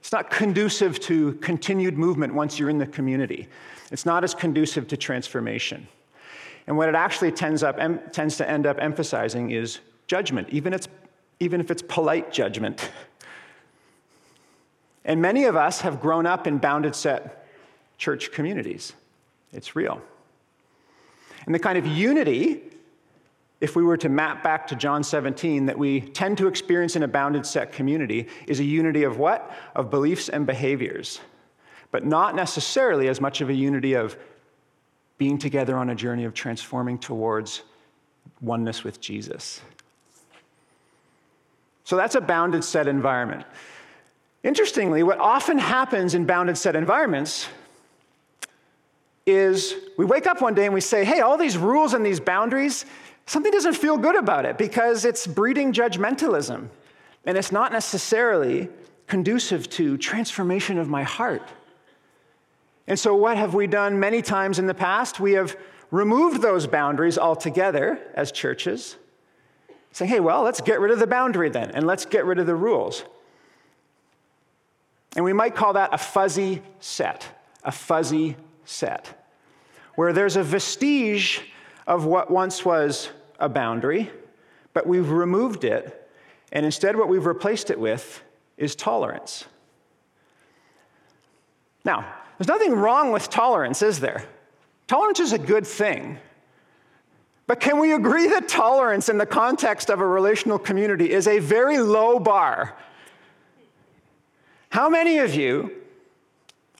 It's 0.00 0.12
not 0.12 0.30
conducive 0.30 0.98
to 1.00 1.34
continued 1.34 1.96
movement 1.96 2.34
once 2.34 2.58
you're 2.58 2.70
in 2.70 2.78
the 2.78 2.86
community. 2.86 3.48
It's 3.92 4.06
not 4.06 4.24
as 4.24 4.34
conducive 4.34 4.88
to 4.88 4.96
transformation. 4.96 5.86
And 6.66 6.76
what 6.76 6.88
it 6.88 6.94
actually 6.94 7.32
tends, 7.32 7.62
up, 7.62 7.78
em, 7.78 8.00
tends 8.12 8.36
to 8.38 8.48
end 8.48 8.66
up 8.66 8.78
emphasizing 8.80 9.50
is 9.50 9.80
judgment, 10.06 10.48
even, 10.50 10.72
it's, 10.72 10.88
even 11.38 11.60
if 11.60 11.70
it's 11.70 11.82
polite 11.82 12.32
judgment. 12.32 12.90
And 15.06 15.22
many 15.22 15.44
of 15.44 15.56
us 15.56 15.80
have 15.80 16.00
grown 16.00 16.26
up 16.26 16.46
in 16.46 16.58
bounded 16.58 16.94
set 16.94 17.46
church 17.96 18.32
communities. 18.32 18.92
It's 19.52 19.74
real. 19.74 20.02
And 21.46 21.54
the 21.54 21.60
kind 21.60 21.78
of 21.78 21.86
unity, 21.86 22.60
if 23.60 23.76
we 23.76 23.84
were 23.84 23.96
to 23.98 24.08
map 24.08 24.42
back 24.42 24.66
to 24.66 24.76
John 24.76 25.04
17, 25.04 25.66
that 25.66 25.78
we 25.78 26.00
tend 26.00 26.36
to 26.38 26.48
experience 26.48 26.96
in 26.96 27.04
a 27.04 27.08
bounded 27.08 27.46
set 27.46 27.72
community 27.72 28.26
is 28.48 28.58
a 28.58 28.64
unity 28.64 29.04
of 29.04 29.16
what? 29.16 29.56
Of 29.76 29.90
beliefs 29.90 30.28
and 30.28 30.44
behaviors, 30.44 31.20
but 31.92 32.04
not 32.04 32.34
necessarily 32.34 33.06
as 33.06 33.20
much 33.20 33.40
of 33.40 33.48
a 33.48 33.54
unity 33.54 33.94
of 33.94 34.18
being 35.18 35.38
together 35.38 35.76
on 35.76 35.88
a 35.88 35.94
journey 35.94 36.24
of 36.24 36.34
transforming 36.34 36.98
towards 36.98 37.62
oneness 38.40 38.82
with 38.82 39.00
Jesus. 39.00 39.60
So 41.84 41.96
that's 41.96 42.16
a 42.16 42.20
bounded 42.20 42.64
set 42.64 42.88
environment. 42.88 43.46
Interestingly, 44.46 45.02
what 45.02 45.18
often 45.18 45.58
happens 45.58 46.14
in 46.14 46.24
bounded 46.24 46.56
set 46.56 46.76
environments 46.76 47.48
is 49.26 49.74
we 49.98 50.04
wake 50.04 50.28
up 50.28 50.40
one 50.40 50.54
day 50.54 50.66
and 50.66 50.72
we 50.72 50.80
say, 50.80 51.04
hey, 51.04 51.18
all 51.18 51.36
these 51.36 51.56
rules 51.56 51.94
and 51.94 52.06
these 52.06 52.20
boundaries, 52.20 52.86
something 53.26 53.50
doesn't 53.50 53.72
feel 53.72 53.98
good 53.98 54.14
about 54.14 54.44
it 54.44 54.56
because 54.56 55.04
it's 55.04 55.26
breeding 55.26 55.72
judgmentalism. 55.72 56.68
And 57.24 57.36
it's 57.36 57.50
not 57.50 57.72
necessarily 57.72 58.68
conducive 59.08 59.68
to 59.70 59.98
transformation 59.98 60.78
of 60.78 60.88
my 60.88 61.02
heart. 61.02 61.42
And 62.86 62.96
so, 62.96 63.16
what 63.16 63.36
have 63.36 63.52
we 63.52 63.66
done 63.66 63.98
many 63.98 64.22
times 64.22 64.60
in 64.60 64.66
the 64.66 64.74
past? 64.74 65.18
We 65.18 65.32
have 65.32 65.56
removed 65.90 66.40
those 66.40 66.68
boundaries 66.68 67.18
altogether 67.18 67.98
as 68.14 68.30
churches, 68.30 68.94
saying, 69.90 70.08
hey, 70.08 70.20
well, 70.20 70.42
let's 70.44 70.60
get 70.60 70.78
rid 70.78 70.92
of 70.92 71.00
the 71.00 71.06
boundary 71.08 71.48
then, 71.48 71.72
and 71.72 71.84
let's 71.84 72.06
get 72.06 72.24
rid 72.24 72.38
of 72.38 72.46
the 72.46 72.54
rules. 72.54 73.02
And 75.16 75.24
we 75.24 75.32
might 75.32 75.54
call 75.54 75.72
that 75.72 75.92
a 75.92 75.98
fuzzy 75.98 76.62
set, 76.78 77.26
a 77.64 77.72
fuzzy 77.72 78.36
set, 78.66 79.26
where 79.94 80.12
there's 80.12 80.36
a 80.36 80.42
vestige 80.42 81.40
of 81.86 82.04
what 82.04 82.30
once 82.30 82.64
was 82.64 83.08
a 83.40 83.48
boundary, 83.48 84.10
but 84.74 84.86
we've 84.86 85.10
removed 85.10 85.64
it, 85.64 86.08
and 86.52 86.64
instead, 86.64 86.96
what 86.96 87.08
we've 87.08 87.26
replaced 87.26 87.70
it 87.70 87.80
with 87.80 88.22
is 88.56 88.76
tolerance. 88.76 89.46
Now, 91.84 92.06
there's 92.38 92.48
nothing 92.48 92.74
wrong 92.74 93.10
with 93.10 93.30
tolerance, 93.30 93.82
is 93.82 94.00
there? 94.00 94.24
Tolerance 94.86 95.20
is 95.20 95.32
a 95.32 95.38
good 95.38 95.66
thing. 95.66 96.18
But 97.46 97.60
can 97.60 97.80
we 97.80 97.92
agree 97.92 98.28
that 98.28 98.48
tolerance 98.48 99.08
in 99.08 99.18
the 99.18 99.26
context 99.26 99.88
of 99.88 100.00
a 100.00 100.06
relational 100.06 100.58
community 100.58 101.10
is 101.10 101.26
a 101.26 101.38
very 101.38 101.78
low 101.78 102.18
bar? 102.18 102.76
How 104.70 104.88
many 104.88 105.18
of 105.18 105.34
you, 105.34 105.72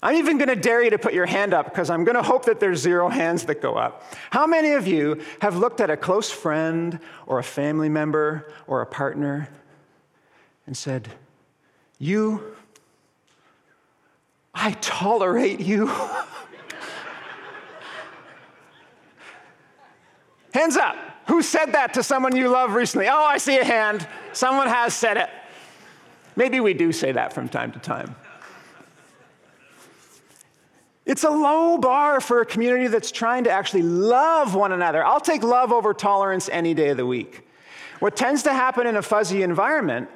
I'm 0.02 0.16
even 0.16 0.38
going 0.38 0.48
to 0.48 0.56
dare 0.56 0.82
you 0.82 0.90
to 0.90 0.98
put 0.98 1.14
your 1.14 1.26
hand 1.26 1.54
up 1.54 1.66
because 1.66 1.90
I'm 1.90 2.04
going 2.04 2.16
to 2.16 2.22
hope 2.22 2.44
that 2.46 2.60
there's 2.60 2.80
zero 2.80 3.08
hands 3.08 3.44
that 3.46 3.62
go 3.62 3.74
up. 3.74 4.04
How 4.30 4.46
many 4.46 4.72
of 4.72 4.86
you 4.86 5.22
have 5.40 5.56
looked 5.56 5.80
at 5.80 5.90
a 5.90 5.96
close 5.96 6.30
friend 6.30 7.00
or 7.26 7.38
a 7.38 7.44
family 7.44 7.88
member 7.88 8.52
or 8.66 8.82
a 8.82 8.86
partner 8.86 9.48
and 10.66 10.76
said, 10.76 11.08
You 11.98 12.56
I 14.56 14.72
tolerate 14.80 15.60
you. 15.60 15.86
Hands 20.54 20.76
up. 20.78 20.96
Who 21.28 21.42
said 21.42 21.72
that 21.72 21.92
to 21.94 22.02
someone 22.02 22.34
you 22.34 22.48
love 22.48 22.72
recently? 22.72 23.06
Oh, 23.08 23.24
I 23.24 23.36
see 23.36 23.58
a 23.58 23.64
hand. 23.64 24.08
Someone 24.32 24.68
has 24.68 24.94
said 24.94 25.18
it. 25.18 25.28
Maybe 26.36 26.60
we 26.60 26.74
do 26.74 26.92
say 26.92 27.12
that 27.12 27.32
from 27.32 27.48
time 27.48 27.72
to 27.72 27.78
time. 27.78 28.14
It's 31.06 31.24
a 31.24 31.30
low 31.30 31.78
bar 31.78 32.20
for 32.20 32.40
a 32.40 32.46
community 32.46 32.88
that's 32.88 33.12
trying 33.12 33.44
to 33.44 33.50
actually 33.50 33.82
love 33.82 34.54
one 34.54 34.72
another. 34.72 35.04
I'll 35.04 35.20
take 35.20 35.42
love 35.42 35.72
over 35.72 35.94
tolerance 35.94 36.48
any 36.50 36.74
day 36.74 36.90
of 36.90 36.96
the 36.96 37.06
week. 37.06 37.48
What 38.00 38.16
tends 38.16 38.42
to 38.42 38.52
happen 38.52 38.86
in 38.86 38.96
a 38.96 39.02
fuzzy 39.02 39.42
environment 39.42 40.08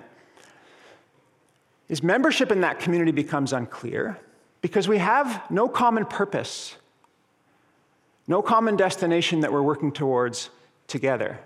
is 1.88 2.02
membership 2.02 2.52
in 2.52 2.60
that 2.60 2.80
community 2.80 3.12
becomes 3.12 3.52
unclear 3.52 4.18
because 4.60 4.88
we 4.88 4.98
have 4.98 5.42
no 5.50 5.68
common 5.68 6.04
purpose, 6.04 6.76
no 8.26 8.42
common 8.42 8.76
destination 8.76 9.40
that 9.40 9.52
we're 9.52 9.62
working 9.62 9.92
towards 9.92 10.50
together. 10.86 11.38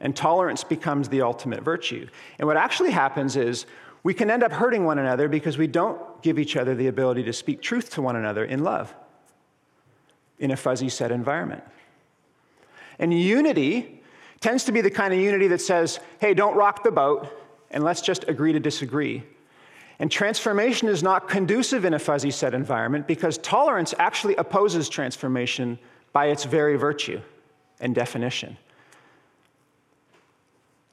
And 0.00 0.14
tolerance 0.14 0.64
becomes 0.64 1.08
the 1.08 1.22
ultimate 1.22 1.62
virtue. 1.62 2.06
And 2.38 2.46
what 2.46 2.56
actually 2.56 2.90
happens 2.90 3.36
is 3.36 3.66
we 4.02 4.14
can 4.14 4.30
end 4.30 4.42
up 4.42 4.52
hurting 4.52 4.84
one 4.84 4.98
another 4.98 5.28
because 5.28 5.58
we 5.58 5.66
don't 5.66 6.00
give 6.22 6.38
each 6.38 6.56
other 6.56 6.74
the 6.74 6.86
ability 6.86 7.24
to 7.24 7.32
speak 7.32 7.60
truth 7.60 7.90
to 7.94 8.02
one 8.02 8.16
another 8.16 8.44
in 8.44 8.62
love 8.62 8.94
in 10.38 10.50
a 10.50 10.56
fuzzy 10.56 10.88
set 10.88 11.10
environment. 11.10 11.64
And 12.98 13.12
unity 13.12 14.02
tends 14.40 14.64
to 14.64 14.72
be 14.72 14.80
the 14.80 14.90
kind 14.90 15.12
of 15.12 15.20
unity 15.20 15.48
that 15.48 15.60
says, 15.60 15.98
hey, 16.20 16.34
don't 16.34 16.54
rock 16.54 16.84
the 16.84 16.92
boat 16.92 17.26
and 17.70 17.82
let's 17.82 18.00
just 18.00 18.24
agree 18.28 18.52
to 18.52 18.60
disagree. 18.60 19.22
And 19.98 20.10
transformation 20.10 20.88
is 20.88 21.02
not 21.02 21.28
conducive 21.28 21.84
in 21.84 21.94
a 21.94 21.98
fuzzy 21.98 22.30
set 22.30 22.54
environment 22.54 23.06
because 23.06 23.38
tolerance 23.38 23.94
actually 23.98 24.36
opposes 24.36 24.88
transformation 24.88 25.78
by 26.12 26.26
its 26.26 26.44
very 26.44 26.76
virtue 26.76 27.20
and 27.80 27.94
definition. 27.94 28.56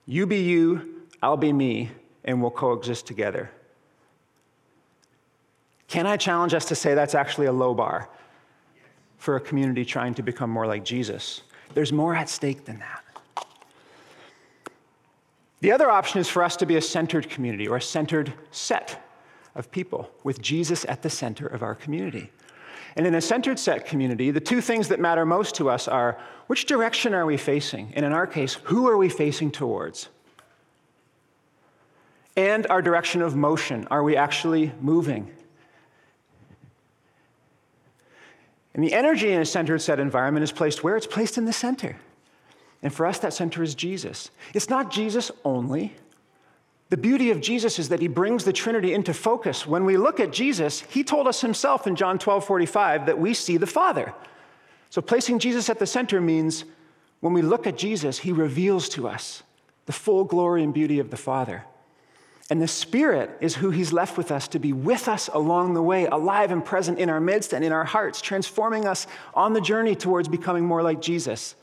You 0.05 0.25
be 0.25 0.41
you, 0.41 1.03
I'll 1.21 1.37
be 1.37 1.53
me, 1.53 1.91
and 2.25 2.41
we'll 2.41 2.51
coexist 2.51 3.07
together. 3.07 3.49
Can 5.87 6.05
I 6.05 6.17
challenge 6.17 6.53
us 6.53 6.65
to 6.65 6.75
say 6.75 6.93
that's 6.93 7.15
actually 7.15 7.45
a 7.45 7.51
low 7.51 7.73
bar 7.73 8.09
for 9.17 9.35
a 9.35 9.39
community 9.39 9.85
trying 9.85 10.13
to 10.15 10.23
become 10.23 10.49
more 10.49 10.67
like 10.67 10.83
Jesus? 10.83 11.43
There's 11.73 11.93
more 11.93 12.15
at 12.15 12.29
stake 12.29 12.65
than 12.65 12.79
that. 12.79 13.03
The 15.61 15.71
other 15.71 15.89
option 15.89 16.19
is 16.19 16.27
for 16.27 16.43
us 16.43 16.57
to 16.57 16.65
be 16.65 16.75
a 16.75 16.81
centered 16.81 17.29
community 17.29 17.67
or 17.67 17.77
a 17.77 17.81
centered 17.81 18.33
set 18.51 19.01
of 19.55 19.71
people 19.71 20.11
with 20.23 20.41
Jesus 20.41 20.85
at 20.89 21.03
the 21.03 21.09
center 21.09 21.47
of 21.47 21.63
our 21.63 21.75
community. 21.75 22.31
And 22.95 23.07
in 23.07 23.15
a 23.15 23.21
centered 23.21 23.59
set 23.59 23.85
community, 23.85 24.31
the 24.31 24.39
two 24.39 24.61
things 24.61 24.89
that 24.89 24.99
matter 24.99 25.25
most 25.25 25.55
to 25.55 25.69
us 25.69 25.87
are 25.87 26.19
which 26.47 26.65
direction 26.65 27.13
are 27.13 27.25
we 27.25 27.37
facing? 27.37 27.91
And 27.95 28.05
in 28.05 28.11
our 28.11 28.27
case, 28.27 28.55
who 28.63 28.87
are 28.87 28.97
we 28.97 29.09
facing 29.09 29.51
towards? 29.51 30.09
And 32.35 32.67
our 32.67 32.81
direction 32.81 33.21
of 33.21 33.35
motion. 33.35 33.87
Are 33.89 34.03
we 34.03 34.15
actually 34.15 34.71
moving? 34.81 35.31
And 38.73 38.83
the 38.83 38.93
energy 38.93 39.31
in 39.31 39.39
a 39.39 39.45
centered 39.45 39.79
set 39.79 39.99
environment 39.99 40.43
is 40.43 40.51
placed 40.51 40.83
where? 40.83 40.97
It's 40.97 41.07
placed 41.07 41.37
in 41.37 41.45
the 41.45 41.53
center. 41.53 41.97
And 42.81 42.93
for 42.93 43.05
us, 43.05 43.19
that 43.19 43.33
center 43.33 43.63
is 43.63 43.75
Jesus. 43.75 44.29
It's 44.53 44.69
not 44.69 44.91
Jesus 44.91 45.31
only. 45.45 45.95
The 46.93 46.97
beauty 46.97 47.31
of 47.31 47.41
Jesus 47.41 47.79
is 47.79 47.89
that 47.89 48.01
he 48.01 48.07
brings 48.07 48.43
the 48.43 48.53
Trinity 48.53 48.93
into 48.93 49.15
focus. 49.15 49.65
When 49.65 49.83
we 49.83 49.97
look 49.97 50.19
at 50.19 50.31
Jesus, 50.31 50.81
he 50.81 51.03
told 51.03 51.27
us 51.27 51.41
himself 51.41 51.87
in 51.87 51.95
John 51.95 52.19
12 52.19 52.45
45 52.45 53.07
that 53.07 53.17
we 53.17 53.33
see 53.33 53.57
the 53.57 53.65
Father. 53.65 54.13
So 54.91 55.01
placing 55.01 55.39
Jesus 55.39 55.71
at 55.71 55.79
the 55.79 55.87
center 55.87 56.21
means 56.21 56.65
when 57.19 57.33
we 57.33 57.41
look 57.41 57.65
at 57.65 57.79
Jesus, 57.79 58.19
he 58.19 58.31
reveals 58.31 58.89
to 58.89 59.07
us 59.07 59.41
the 59.87 59.91
full 59.91 60.23
glory 60.23 60.63
and 60.63 60.71
beauty 60.71 60.99
of 60.99 61.09
the 61.09 61.17
Father. 61.17 61.63
And 62.51 62.61
the 62.61 62.67
Spirit 62.67 63.39
is 63.41 63.55
who 63.55 63.71
He's 63.71 63.91
left 63.91 64.15
with 64.15 64.31
us 64.31 64.47
to 64.49 64.59
be 64.59 64.71
with 64.71 65.07
us 65.07 65.31
along 65.33 65.73
the 65.73 65.81
way, 65.81 66.05
alive 66.05 66.51
and 66.51 66.63
present 66.63 66.99
in 66.99 67.09
our 67.09 67.19
midst 67.19 67.53
and 67.53 67.65
in 67.65 67.71
our 67.71 67.85
hearts, 67.85 68.21
transforming 68.21 68.85
us 68.85 69.07
on 69.33 69.53
the 69.53 69.61
journey 69.61 69.95
towards 69.95 70.27
becoming 70.27 70.63
more 70.63 70.83
like 70.83 71.01
Jesus. 71.01 71.55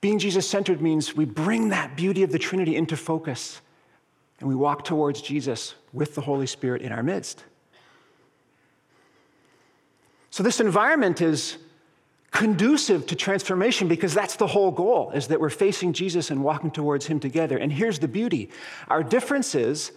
Being 0.00 0.18
Jesus 0.18 0.48
centered 0.48 0.80
means 0.80 1.16
we 1.16 1.24
bring 1.24 1.70
that 1.70 1.96
beauty 1.96 2.22
of 2.22 2.30
the 2.30 2.38
Trinity 2.38 2.76
into 2.76 2.96
focus 2.96 3.60
and 4.40 4.48
we 4.48 4.54
walk 4.54 4.84
towards 4.84 5.20
Jesus 5.20 5.74
with 5.92 6.14
the 6.14 6.20
Holy 6.20 6.46
Spirit 6.46 6.82
in 6.82 6.92
our 6.92 7.02
midst. 7.02 7.44
So, 10.30 10.42
this 10.42 10.60
environment 10.60 11.20
is 11.20 11.56
conducive 12.30 13.06
to 13.06 13.16
transformation 13.16 13.88
because 13.88 14.14
that's 14.14 14.36
the 14.36 14.46
whole 14.46 14.70
goal 14.70 15.10
is 15.12 15.28
that 15.28 15.40
we're 15.40 15.50
facing 15.50 15.92
Jesus 15.92 16.30
and 16.30 16.44
walking 16.44 16.70
towards 16.70 17.06
him 17.06 17.18
together. 17.18 17.56
And 17.56 17.72
here's 17.72 17.98
the 17.98 18.06
beauty. 18.06 18.50
Our 18.88 19.02
differences 19.02 19.92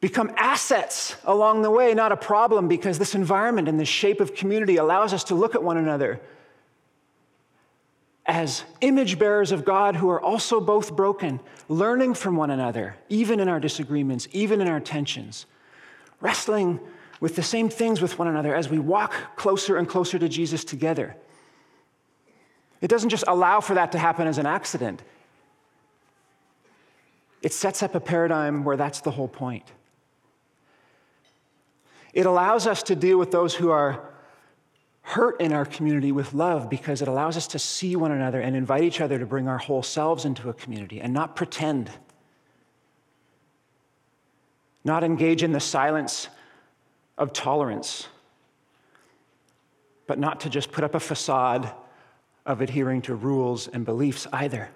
become 0.00 0.32
assets 0.36 1.14
along 1.24 1.62
the 1.62 1.70
way, 1.70 1.94
not 1.94 2.10
a 2.10 2.16
problem 2.16 2.66
because 2.66 2.98
this 2.98 3.14
environment 3.14 3.68
and 3.68 3.78
this 3.78 3.88
shape 3.88 4.20
of 4.20 4.34
community 4.34 4.76
allows 4.76 5.14
us 5.14 5.24
to 5.24 5.34
look 5.36 5.54
at 5.54 5.62
one 5.62 5.76
another 5.76 6.20
as 8.26 8.64
image 8.80 9.18
bearers 9.18 9.50
of 9.50 9.64
God 9.64 9.96
who 9.96 10.08
are 10.08 10.20
also 10.20 10.60
both 10.60 10.94
broken, 10.94 11.40
learning 11.68 12.14
from 12.14 12.36
one 12.36 12.50
another, 12.50 12.96
even 13.08 13.40
in 13.40 13.48
our 13.48 13.58
disagreements, 13.58 14.28
even 14.32 14.60
in 14.60 14.68
our 14.68 14.80
tensions, 14.80 15.46
wrestling 16.20 16.78
with 17.20 17.36
the 17.36 17.42
same 17.42 17.68
things 17.68 18.00
with 18.00 18.18
one 18.18 18.28
another 18.28 18.54
as 18.54 18.68
we 18.68 18.78
walk 18.78 19.14
closer 19.36 19.76
and 19.76 19.88
closer 19.88 20.18
to 20.18 20.28
Jesus 20.28 20.64
together. 20.64 21.16
It 22.80 22.88
doesn't 22.88 23.10
just 23.10 23.24
allow 23.26 23.60
for 23.60 23.74
that 23.74 23.92
to 23.92 23.98
happen 23.98 24.26
as 24.26 24.38
an 24.38 24.46
accident, 24.46 25.02
it 27.42 27.52
sets 27.52 27.82
up 27.82 27.96
a 27.96 28.00
paradigm 28.00 28.62
where 28.62 28.76
that's 28.76 29.00
the 29.00 29.10
whole 29.10 29.26
point. 29.26 29.64
It 32.12 32.24
allows 32.24 32.68
us 32.68 32.84
to 32.84 32.94
deal 32.94 33.18
with 33.18 33.32
those 33.32 33.54
who 33.54 33.70
are 33.70 34.11
hurt 35.02 35.40
in 35.40 35.52
our 35.52 35.64
community 35.64 36.12
with 36.12 36.32
love 36.32 36.70
because 36.70 37.02
it 37.02 37.08
allows 37.08 37.36
us 37.36 37.46
to 37.48 37.58
see 37.58 37.96
one 37.96 38.12
another 38.12 38.40
and 38.40 38.54
invite 38.56 38.84
each 38.84 39.00
other 39.00 39.18
to 39.18 39.26
bring 39.26 39.48
our 39.48 39.58
whole 39.58 39.82
selves 39.82 40.24
into 40.24 40.48
a 40.48 40.54
community 40.54 41.00
and 41.00 41.12
not 41.12 41.36
pretend. 41.36 41.90
Not 44.84 45.04
engage 45.04 45.42
in 45.42 45.52
the 45.52 45.60
silence 45.60 46.28
of 47.18 47.32
tolerance, 47.32 48.08
but 50.06 50.18
not 50.18 50.40
to 50.40 50.50
just 50.50 50.72
put 50.72 50.84
up 50.84 50.94
a 50.94 51.00
facade 51.00 51.72
of 52.46 52.60
adhering 52.60 53.02
to 53.02 53.14
rules 53.14 53.68
and 53.68 53.84
beliefs 53.84 54.26
either. 54.32 54.70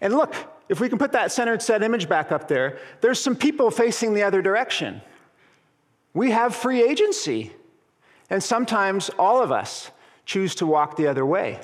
And 0.00 0.14
look, 0.14 0.34
if 0.68 0.80
we 0.80 0.88
can 0.88 0.98
put 0.98 1.12
that 1.12 1.30
centered 1.32 1.62
set 1.62 1.82
image 1.82 2.08
back 2.08 2.32
up 2.32 2.48
there, 2.48 2.78
there's 3.00 3.20
some 3.20 3.36
people 3.36 3.70
facing 3.70 4.14
the 4.14 4.22
other 4.22 4.42
direction. 4.42 5.00
We 6.14 6.30
have 6.30 6.54
free 6.54 6.82
agency. 6.82 7.52
And 8.32 8.42
sometimes 8.42 9.10
all 9.18 9.42
of 9.42 9.52
us 9.52 9.90
choose 10.24 10.54
to 10.54 10.66
walk 10.66 10.96
the 10.96 11.06
other 11.06 11.26
way. 11.26 11.60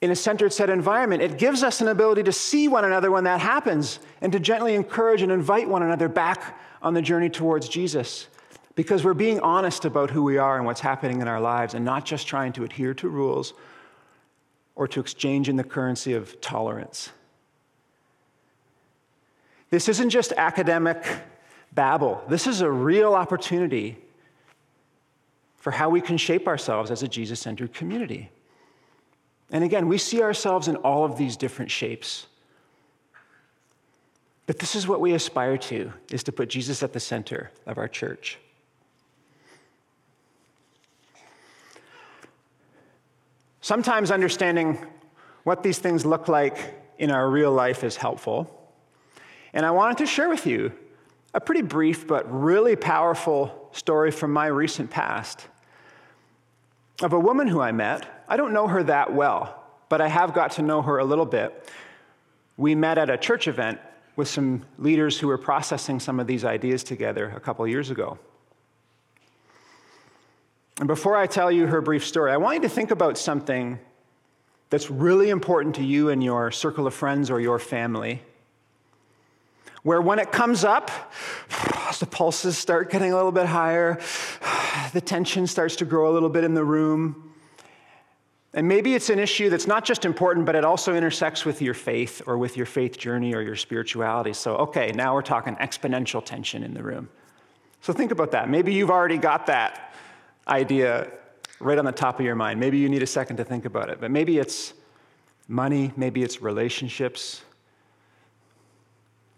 In 0.00 0.12
a 0.12 0.14
centered 0.14 0.52
set 0.52 0.70
environment, 0.70 1.20
it 1.20 1.36
gives 1.36 1.64
us 1.64 1.80
an 1.80 1.88
ability 1.88 2.22
to 2.22 2.32
see 2.32 2.68
one 2.68 2.84
another 2.84 3.10
when 3.10 3.24
that 3.24 3.40
happens 3.40 3.98
and 4.20 4.30
to 4.30 4.38
gently 4.38 4.76
encourage 4.76 5.20
and 5.20 5.32
invite 5.32 5.68
one 5.68 5.82
another 5.82 6.08
back 6.08 6.56
on 6.80 6.94
the 6.94 7.02
journey 7.02 7.28
towards 7.28 7.68
Jesus 7.68 8.28
because 8.76 9.04
we're 9.04 9.14
being 9.14 9.40
honest 9.40 9.84
about 9.84 10.10
who 10.10 10.22
we 10.22 10.38
are 10.38 10.56
and 10.56 10.64
what's 10.64 10.80
happening 10.80 11.20
in 11.20 11.26
our 11.26 11.40
lives 11.40 11.74
and 11.74 11.84
not 11.84 12.04
just 12.04 12.24
trying 12.24 12.52
to 12.52 12.62
adhere 12.62 12.94
to 12.94 13.08
rules 13.08 13.52
or 14.76 14.86
to 14.86 15.00
exchange 15.00 15.48
in 15.48 15.56
the 15.56 15.64
currency 15.64 16.12
of 16.12 16.40
tolerance. 16.40 17.10
This 19.70 19.88
isn't 19.88 20.10
just 20.10 20.32
academic 20.36 21.04
babble, 21.72 22.22
this 22.28 22.46
is 22.46 22.60
a 22.60 22.70
real 22.70 23.14
opportunity 23.14 23.98
for 25.60 25.70
how 25.70 25.88
we 25.88 26.00
can 26.00 26.16
shape 26.16 26.48
ourselves 26.48 26.90
as 26.90 27.02
a 27.02 27.08
Jesus 27.08 27.38
centered 27.38 27.72
community. 27.72 28.30
And 29.52 29.62
again, 29.62 29.86
we 29.86 29.98
see 29.98 30.22
ourselves 30.22 30.66
in 30.68 30.76
all 30.76 31.04
of 31.04 31.16
these 31.16 31.36
different 31.36 31.70
shapes. 31.70 32.26
But 34.46 34.58
this 34.58 34.74
is 34.74 34.88
what 34.88 35.00
we 35.00 35.12
aspire 35.12 35.58
to 35.58 35.92
is 36.10 36.24
to 36.24 36.32
put 36.32 36.48
Jesus 36.48 36.82
at 36.82 36.92
the 36.92 36.98
center 36.98 37.52
of 37.66 37.78
our 37.78 37.88
church. 37.88 38.38
Sometimes 43.60 44.10
understanding 44.10 44.78
what 45.44 45.62
these 45.62 45.78
things 45.78 46.06
look 46.06 46.26
like 46.26 46.74
in 46.98 47.10
our 47.10 47.28
real 47.28 47.52
life 47.52 47.84
is 47.84 47.96
helpful. 47.96 48.72
And 49.52 49.66
I 49.66 49.70
wanted 49.72 49.98
to 49.98 50.06
share 50.06 50.28
with 50.30 50.46
you 50.46 50.72
a 51.32 51.40
pretty 51.40 51.62
brief 51.62 52.06
but 52.06 52.30
really 52.30 52.76
powerful 52.76 53.68
story 53.72 54.10
from 54.10 54.32
my 54.32 54.46
recent 54.46 54.90
past 54.90 55.46
of 57.02 57.12
a 57.12 57.18
woman 57.18 57.46
who 57.46 57.60
I 57.60 57.72
met. 57.72 58.24
I 58.28 58.36
don't 58.36 58.52
know 58.52 58.66
her 58.66 58.82
that 58.84 59.14
well, 59.14 59.62
but 59.88 60.00
I 60.00 60.08
have 60.08 60.34
got 60.34 60.52
to 60.52 60.62
know 60.62 60.82
her 60.82 60.98
a 60.98 61.04
little 61.04 61.26
bit. 61.26 61.68
We 62.56 62.74
met 62.74 62.98
at 62.98 63.08
a 63.08 63.16
church 63.16 63.48
event 63.48 63.80
with 64.16 64.28
some 64.28 64.64
leaders 64.78 65.18
who 65.18 65.28
were 65.28 65.38
processing 65.38 65.98
some 65.98 66.20
of 66.20 66.26
these 66.26 66.44
ideas 66.44 66.84
together 66.84 67.32
a 67.34 67.40
couple 67.40 67.66
years 67.66 67.90
ago. 67.90 68.18
And 70.78 70.86
before 70.86 71.16
I 71.16 71.26
tell 71.26 71.50
you 71.50 71.66
her 71.66 71.80
brief 71.80 72.06
story, 72.06 72.32
I 72.32 72.36
want 72.36 72.56
you 72.56 72.62
to 72.62 72.68
think 72.68 72.90
about 72.90 73.18
something 73.18 73.78
that's 74.70 74.90
really 74.90 75.30
important 75.30 75.74
to 75.76 75.84
you 75.84 76.10
and 76.10 76.22
your 76.22 76.50
circle 76.50 76.86
of 76.86 76.94
friends 76.94 77.30
or 77.30 77.40
your 77.40 77.58
family. 77.58 78.22
Where 79.82 80.00
when 80.00 80.18
it 80.18 80.30
comes 80.30 80.64
up, 80.64 80.90
the 81.98 82.06
pulses 82.06 82.58
start 82.58 82.90
getting 82.90 83.12
a 83.12 83.16
little 83.16 83.32
bit 83.32 83.46
higher, 83.46 84.00
the 84.92 85.00
tension 85.00 85.46
starts 85.46 85.76
to 85.76 85.84
grow 85.84 86.10
a 86.10 86.12
little 86.12 86.28
bit 86.28 86.44
in 86.44 86.54
the 86.54 86.64
room. 86.64 87.26
And 88.52 88.66
maybe 88.66 88.94
it's 88.94 89.10
an 89.10 89.20
issue 89.20 89.48
that's 89.48 89.68
not 89.68 89.84
just 89.84 90.04
important, 90.04 90.44
but 90.44 90.56
it 90.56 90.64
also 90.64 90.96
intersects 90.96 91.44
with 91.44 91.62
your 91.62 91.74
faith 91.74 92.20
or 92.26 92.36
with 92.36 92.56
your 92.56 92.66
faith 92.66 92.98
journey 92.98 93.32
or 93.32 93.42
your 93.42 93.54
spirituality. 93.54 94.32
So, 94.32 94.56
okay, 94.56 94.90
now 94.90 95.14
we're 95.14 95.22
talking 95.22 95.54
exponential 95.56 96.24
tension 96.24 96.64
in 96.64 96.74
the 96.74 96.82
room. 96.82 97.08
So, 97.80 97.92
think 97.92 98.10
about 98.10 98.32
that. 98.32 98.50
Maybe 98.50 98.74
you've 98.74 98.90
already 98.90 99.18
got 99.18 99.46
that 99.46 99.94
idea 100.48 101.12
right 101.60 101.78
on 101.78 101.84
the 101.84 101.92
top 101.92 102.18
of 102.18 102.26
your 102.26 102.34
mind. 102.34 102.58
Maybe 102.58 102.78
you 102.78 102.88
need 102.88 103.04
a 103.04 103.06
second 103.06 103.36
to 103.36 103.44
think 103.44 103.66
about 103.66 103.88
it, 103.88 104.00
but 104.00 104.10
maybe 104.10 104.38
it's 104.38 104.74
money, 105.46 105.92
maybe 105.96 106.24
it's 106.24 106.42
relationships, 106.42 107.42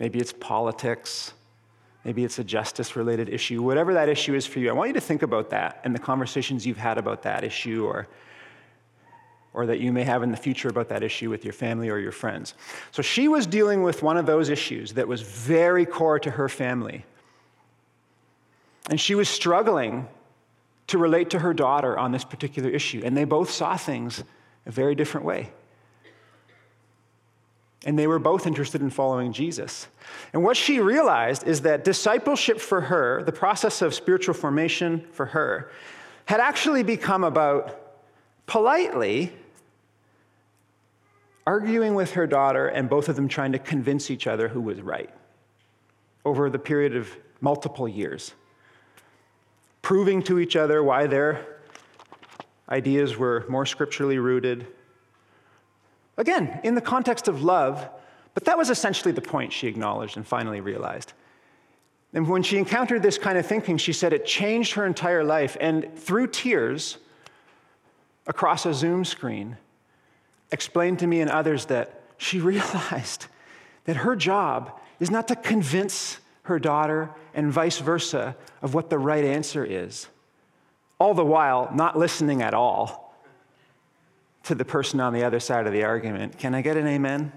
maybe 0.03 0.19
it's 0.19 0.33
politics, 0.33 1.33
maybe 2.05 2.25
it's 2.25 2.41
a 2.41 2.45
justice 2.45 2.97
related 2.97 3.29
issue. 3.29 3.63
Whatever 3.63 3.95
that 3.95 4.09
issue 4.09 4.35
is 4.35 4.45
for 4.45 4.59
you, 4.59 4.69
I 4.69 4.73
want 4.73 4.89
you 4.89 4.95
to 4.95 5.01
think 5.01 5.23
about 5.23 5.51
that 5.51 5.81
and 5.85 5.95
the 5.95 6.01
conversations 6.01 6.67
you've 6.67 6.77
had 6.77 6.99
about 6.99 7.23
that 7.23 7.45
issue 7.45 7.87
or 7.87 8.09
or 9.55 9.67
that 9.67 9.81
you 9.81 9.93
may 9.93 10.03
have 10.03 10.23
in 10.23 10.31
the 10.31 10.37
future 10.37 10.71
about 10.71 10.89
that 10.89 11.03
issue 11.03 11.29
with 11.29 11.45
your 11.45 11.53
family 11.53 11.91
or 11.91 11.99
your 11.99 12.11
friends. 12.11 12.55
So 12.91 13.03
she 13.03 13.29
was 13.29 13.47
dealing 13.47 13.83
with 13.83 14.03
one 14.03 14.17
of 14.17 14.25
those 14.25 14.49
issues 14.49 14.95
that 14.95 15.07
was 15.07 15.21
very 15.21 15.85
core 15.85 16.19
to 16.21 16.31
her 16.31 16.49
family. 16.49 17.05
And 18.89 18.99
she 18.99 19.15
was 19.15 19.29
struggling 19.29 20.09
to 20.87 20.97
relate 20.97 21.29
to 21.31 21.39
her 21.41 21.53
daughter 21.53 21.99
on 21.99 22.13
this 22.13 22.25
particular 22.25 22.71
issue. 22.71 23.03
And 23.05 23.15
they 23.15 23.25
both 23.25 23.51
saw 23.51 23.77
things 23.77 24.25
a 24.65 24.71
very 24.71 24.95
different 24.95 25.27
way. 25.27 25.53
And 27.85 27.99
they 27.99 28.07
were 28.07 28.19
both 28.19 28.47
interested 28.47 28.81
in 28.81 28.91
following 28.91 29.33
Jesus. 29.33 29.89
And 30.33 30.45
what 30.45 30.57
she 30.57 30.79
realized 30.79 31.47
is 31.47 31.63
that 31.63 31.85
discipleship 31.85 32.61
for 32.61 32.83
her, 32.83 33.23
the 33.25 33.33
process 33.33 33.83
of 33.83 33.93
spiritual 33.93 34.35
formation 34.35 35.05
for 35.13 35.27
her, 35.27 35.73
had 36.27 36.39
actually 36.39 36.85
become 36.85 37.25
about 37.25 37.79
politely 38.47 39.33
arguing 41.45 41.97
with 41.97 42.13
her 42.13 42.27
daughter 42.27 42.69
and 42.69 42.89
both 42.89 43.09
of 43.09 43.17
them 43.17 43.27
trying 43.27 43.53
to 43.53 43.59
convince 43.59 44.11
each 44.11 44.29
other 44.29 44.47
who 44.49 44.61
was 44.61 44.81
right 44.81 45.11
over 46.25 46.49
the 46.49 46.59
period 46.59 46.95
of 46.95 47.09
multiple 47.41 47.89
years 47.89 48.33
proving 49.83 50.23
to 50.23 50.39
each 50.39 50.57
other 50.57 50.83
why 50.83 51.07
their 51.07 51.45
ideas 52.69 53.17
were 53.17 53.45
more 53.49 53.67
scripturally 53.67 54.19
rooted. 54.19 54.67
Again, 56.23 56.61
in 56.63 56.77
the 56.77 56.81
context 56.81 57.27
of 57.27 57.43
love, 57.43 57.89
but 58.33 58.45
that 58.45 58.57
was 58.57 58.71
essentially 58.71 59.11
the 59.11 59.21
point 59.21 59.53
she 59.53 59.67
acknowledged 59.67 60.17
and 60.17 60.25
finally 60.25 60.61
realized. 60.61 61.15
And 62.15 62.29
when 62.29 62.45
she 62.45 62.59
encountered 62.59 63.03
this 63.03 63.19
kind 63.19 63.37
of 63.37 63.45
thinking, 63.45 63.77
she 63.77 63.93
said 63.93 64.13
it 64.13 64.25
changed 64.25 64.75
her 64.75 64.87
entire 64.87 65.25
life. 65.25 65.57
And 65.61 65.99
through 65.99 66.29
tears, 66.29 66.99
across 68.29 68.65
a 68.67 68.73
Zoom 68.73 69.05
screen, 69.05 69.57
explained 70.53 71.01
to 71.01 71.09
me 71.09 71.21
and 71.23 71.29
others 71.29 71.65
that 71.67 72.03
she 72.19 72.39
realized 72.53 73.27
that 73.87 73.97
her 73.97 74.15
job 74.15 74.79
is 75.01 75.11
not 75.11 75.27
to 75.27 75.35
convince 75.35 76.19
her 76.43 76.61
daughter 76.61 77.11
and 77.35 77.51
vice 77.51 77.81
versa 77.81 78.37
of 78.63 78.75
what 78.75 78.91
the 78.91 78.99
right 78.99 79.25
answer 79.25 79.65
is, 79.65 80.07
all 81.01 81.15
the 81.15 81.25
while 81.25 81.69
not 81.75 81.99
listening 81.99 82.43
at 82.43 82.55
all 82.55 83.02
to 84.45 84.55
the 84.55 84.65
person 84.65 85.01
on 85.01 85.13
the 85.13 85.25
other 85.25 85.41
side 85.41 85.67
of 85.67 85.73
the 85.73 85.85
argument. 85.85 86.39
Can 86.39 86.55
I 86.55 86.63
get 86.63 86.77
an 86.77 86.87
amen? 86.87 87.33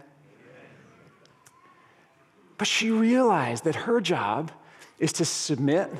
But 2.58 2.68
she 2.68 2.90
realized 2.90 3.64
that 3.66 3.76
her 3.76 4.00
job 4.00 4.52
is 4.98 5.12
to 5.14 5.26
submit 5.26 5.92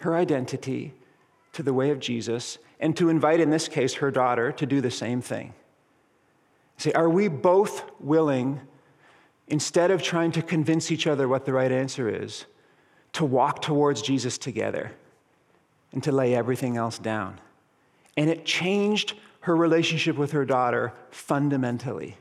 her 0.00 0.16
identity 0.16 0.94
to 1.52 1.62
the 1.62 1.72
way 1.72 1.90
of 1.90 2.00
Jesus 2.00 2.58
and 2.80 2.96
to 2.96 3.08
invite, 3.08 3.40
in 3.40 3.50
this 3.50 3.68
case, 3.68 3.94
her 3.94 4.10
daughter 4.10 4.50
to 4.52 4.66
do 4.66 4.80
the 4.80 4.90
same 4.90 5.20
thing. 5.20 5.54
Say, 6.76 6.92
are 6.92 7.10
we 7.10 7.28
both 7.28 7.84
willing, 8.00 8.60
instead 9.48 9.90
of 9.90 10.02
trying 10.02 10.32
to 10.32 10.42
convince 10.42 10.90
each 10.90 11.06
other 11.06 11.28
what 11.28 11.44
the 11.44 11.52
right 11.52 11.70
answer 11.70 12.08
is, 12.08 12.46
to 13.12 13.24
walk 13.24 13.60
towards 13.60 14.00
Jesus 14.00 14.38
together 14.38 14.92
and 15.92 16.02
to 16.02 16.10
lay 16.10 16.34
everything 16.34 16.76
else 16.76 16.98
down? 16.98 17.38
And 18.16 18.30
it 18.30 18.44
changed 18.46 19.14
her 19.40 19.56
relationship 19.56 20.16
with 20.16 20.32
her 20.32 20.44
daughter 20.44 20.92
fundamentally. 21.10 22.16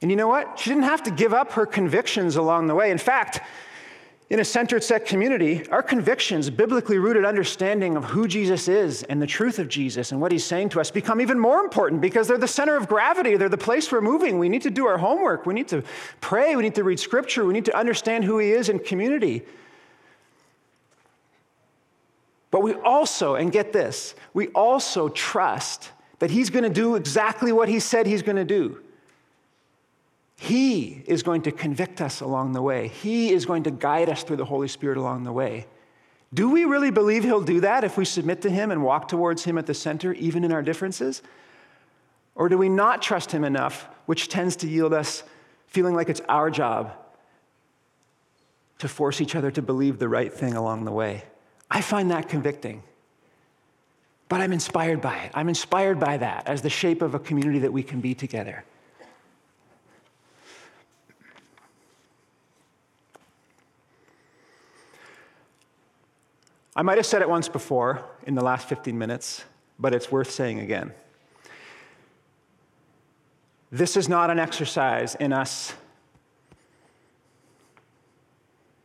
And 0.00 0.10
you 0.10 0.16
know 0.16 0.28
what? 0.28 0.58
She 0.58 0.70
didn't 0.70 0.84
have 0.84 1.02
to 1.04 1.10
give 1.10 1.34
up 1.34 1.52
her 1.52 1.66
convictions 1.66 2.36
along 2.36 2.68
the 2.68 2.74
way. 2.74 2.90
In 2.90 2.98
fact, 2.98 3.40
in 4.30 4.40
a 4.40 4.44
centered 4.44 4.84
set 4.84 5.06
community, 5.06 5.66
our 5.70 5.82
convictions, 5.82 6.50
biblically 6.50 6.98
rooted 6.98 7.24
understanding 7.24 7.96
of 7.96 8.04
who 8.04 8.28
Jesus 8.28 8.68
is 8.68 9.02
and 9.04 9.22
the 9.22 9.26
truth 9.26 9.58
of 9.58 9.68
Jesus 9.68 10.12
and 10.12 10.20
what 10.20 10.30
he's 10.30 10.44
saying 10.44 10.68
to 10.70 10.80
us 10.80 10.90
become 10.90 11.20
even 11.20 11.38
more 11.38 11.60
important 11.60 12.00
because 12.02 12.28
they're 12.28 12.36
the 12.36 12.46
center 12.46 12.76
of 12.76 12.88
gravity. 12.88 13.36
They're 13.36 13.48
the 13.48 13.56
place 13.56 13.90
we're 13.90 14.02
moving. 14.02 14.38
We 14.38 14.50
need 14.50 14.62
to 14.62 14.70
do 14.70 14.86
our 14.86 14.98
homework. 14.98 15.46
We 15.46 15.54
need 15.54 15.68
to 15.68 15.82
pray. 16.20 16.54
We 16.54 16.62
need 16.62 16.74
to 16.74 16.84
read 16.84 17.00
scripture. 17.00 17.44
We 17.44 17.54
need 17.54 17.64
to 17.64 17.76
understand 17.76 18.24
who 18.24 18.38
he 18.38 18.50
is 18.50 18.68
in 18.68 18.80
community. 18.80 19.44
But 22.50 22.62
we 22.62 22.74
also, 22.74 23.34
and 23.34 23.52
get 23.52 23.72
this, 23.72 24.14
we 24.32 24.48
also 24.48 25.08
trust 25.08 25.90
that 26.18 26.30
he's 26.30 26.50
going 26.50 26.64
to 26.64 26.70
do 26.70 26.94
exactly 26.94 27.52
what 27.52 27.68
he 27.68 27.78
said 27.80 28.06
he's 28.06 28.22
going 28.22 28.36
to 28.36 28.44
do. 28.44 28.80
He 30.36 31.02
is 31.06 31.22
going 31.22 31.42
to 31.42 31.52
convict 31.52 32.00
us 32.00 32.20
along 32.20 32.52
the 32.52 32.62
way. 32.62 32.88
He 32.88 33.32
is 33.32 33.44
going 33.44 33.64
to 33.64 33.72
guide 33.72 34.08
us 34.08 34.22
through 34.22 34.36
the 34.36 34.44
Holy 34.44 34.68
Spirit 34.68 34.96
along 34.96 35.24
the 35.24 35.32
way. 35.32 35.66
Do 36.32 36.50
we 36.50 36.64
really 36.64 36.90
believe 36.90 37.24
He'll 37.24 37.40
do 37.40 37.60
that 37.60 37.84
if 37.84 37.96
we 37.96 38.04
submit 38.04 38.42
to 38.42 38.50
Him 38.50 38.70
and 38.70 38.84
walk 38.84 39.08
towards 39.08 39.44
Him 39.44 39.58
at 39.58 39.66
the 39.66 39.74
center, 39.74 40.12
even 40.12 40.44
in 40.44 40.52
our 40.52 40.62
differences? 40.62 41.22
Or 42.34 42.48
do 42.48 42.56
we 42.56 42.68
not 42.68 43.02
trust 43.02 43.32
Him 43.32 43.44
enough, 43.44 43.88
which 44.06 44.28
tends 44.28 44.54
to 44.56 44.68
yield 44.68 44.92
us 44.92 45.24
feeling 45.66 45.94
like 45.94 46.08
it's 46.08 46.20
our 46.28 46.50
job 46.50 46.92
to 48.78 48.88
force 48.88 49.20
each 49.20 49.34
other 49.34 49.50
to 49.50 49.62
believe 49.62 49.98
the 49.98 50.08
right 50.08 50.32
thing 50.32 50.54
along 50.54 50.84
the 50.84 50.92
way? 50.92 51.24
I 51.70 51.80
find 51.80 52.10
that 52.10 52.28
convicting. 52.28 52.82
But 54.28 54.40
I'm 54.40 54.52
inspired 54.52 55.00
by 55.00 55.16
it. 55.18 55.32
I'm 55.34 55.48
inspired 55.48 55.98
by 55.98 56.18
that 56.18 56.46
as 56.46 56.62
the 56.62 56.70
shape 56.70 57.02
of 57.02 57.14
a 57.14 57.18
community 57.18 57.60
that 57.60 57.72
we 57.72 57.82
can 57.82 58.00
be 58.00 58.14
together. 58.14 58.64
I 66.76 66.82
might 66.82 66.96
have 66.96 67.06
said 67.06 67.22
it 67.22 67.28
once 67.28 67.48
before 67.48 68.04
in 68.24 68.36
the 68.36 68.44
last 68.44 68.68
15 68.68 68.96
minutes, 68.96 69.44
but 69.80 69.92
it's 69.92 70.12
worth 70.12 70.30
saying 70.30 70.60
again. 70.60 70.92
This 73.72 73.96
is 73.96 74.08
not 74.08 74.30
an 74.30 74.38
exercise 74.38 75.14
in 75.16 75.32
us 75.32 75.74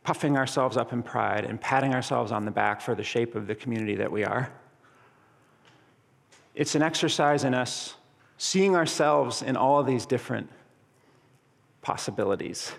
puffing 0.04 0.36
ourselves 0.36 0.76
up 0.76 0.92
in 0.92 1.02
pride 1.02 1.44
and 1.44 1.60
patting 1.60 1.92
ourselves 1.92 2.30
on 2.30 2.44
the 2.44 2.50
back 2.50 2.80
for 2.80 2.94
the 2.94 3.02
shape 3.02 3.34
of 3.34 3.46
the 3.46 3.54
community 3.54 3.96
that 3.96 4.12
we 4.12 4.22
are. 4.22 4.52
It's 6.54 6.74
an 6.76 6.82
exercise 6.82 7.42
in 7.42 7.54
us 7.54 7.94
seeing 8.36 8.76
ourselves 8.76 9.42
in 9.42 9.56
all 9.56 9.80
of 9.80 9.86
these 9.86 10.06
different 10.06 10.48
possibilities 11.82 12.72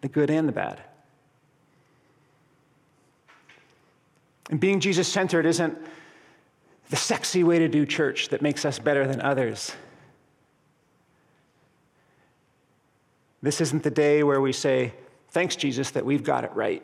the 0.00 0.08
good 0.08 0.28
and 0.28 0.46
the 0.46 0.52
bad. 0.52 0.82
And 4.50 4.60
being 4.60 4.78
Jesus 4.78 5.08
centered 5.08 5.46
isn't 5.46 5.78
the 6.90 6.96
sexy 6.96 7.42
way 7.42 7.58
to 7.58 7.68
do 7.68 7.86
church 7.86 8.28
that 8.28 8.42
makes 8.42 8.66
us 8.66 8.78
better 8.78 9.06
than 9.06 9.22
others. 9.22 9.72
This 13.40 13.62
isn't 13.62 13.82
the 13.82 13.90
day 13.90 14.22
where 14.22 14.42
we 14.42 14.52
say, 14.52 14.92
Thanks, 15.34 15.56
Jesus, 15.56 15.90
that 15.90 16.06
we've 16.06 16.22
got 16.22 16.44
it 16.44 16.52
right. 16.54 16.80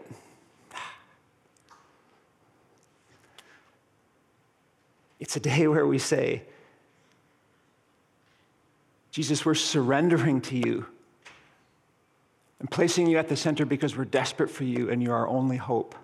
It's 5.21 5.37
a 5.37 5.41
day 5.41 5.69
where 5.69 5.87
we 5.87 6.01
say, 6.01 6.43
Jesus, 9.13 9.47
we're 9.47 9.55
surrendering 9.55 10.41
to 10.41 10.57
you 10.57 10.87
and 12.59 12.69
placing 12.69 13.07
you 13.07 13.19
at 13.19 13.29
the 13.29 13.37
center 13.37 13.65
because 13.65 13.97
we're 13.97 14.05
desperate 14.05 14.51
for 14.51 14.65
you 14.65 14.91
and 14.91 15.01
you're 15.01 15.15
our 15.15 15.29
only 15.29 15.57
hope. 15.57 15.95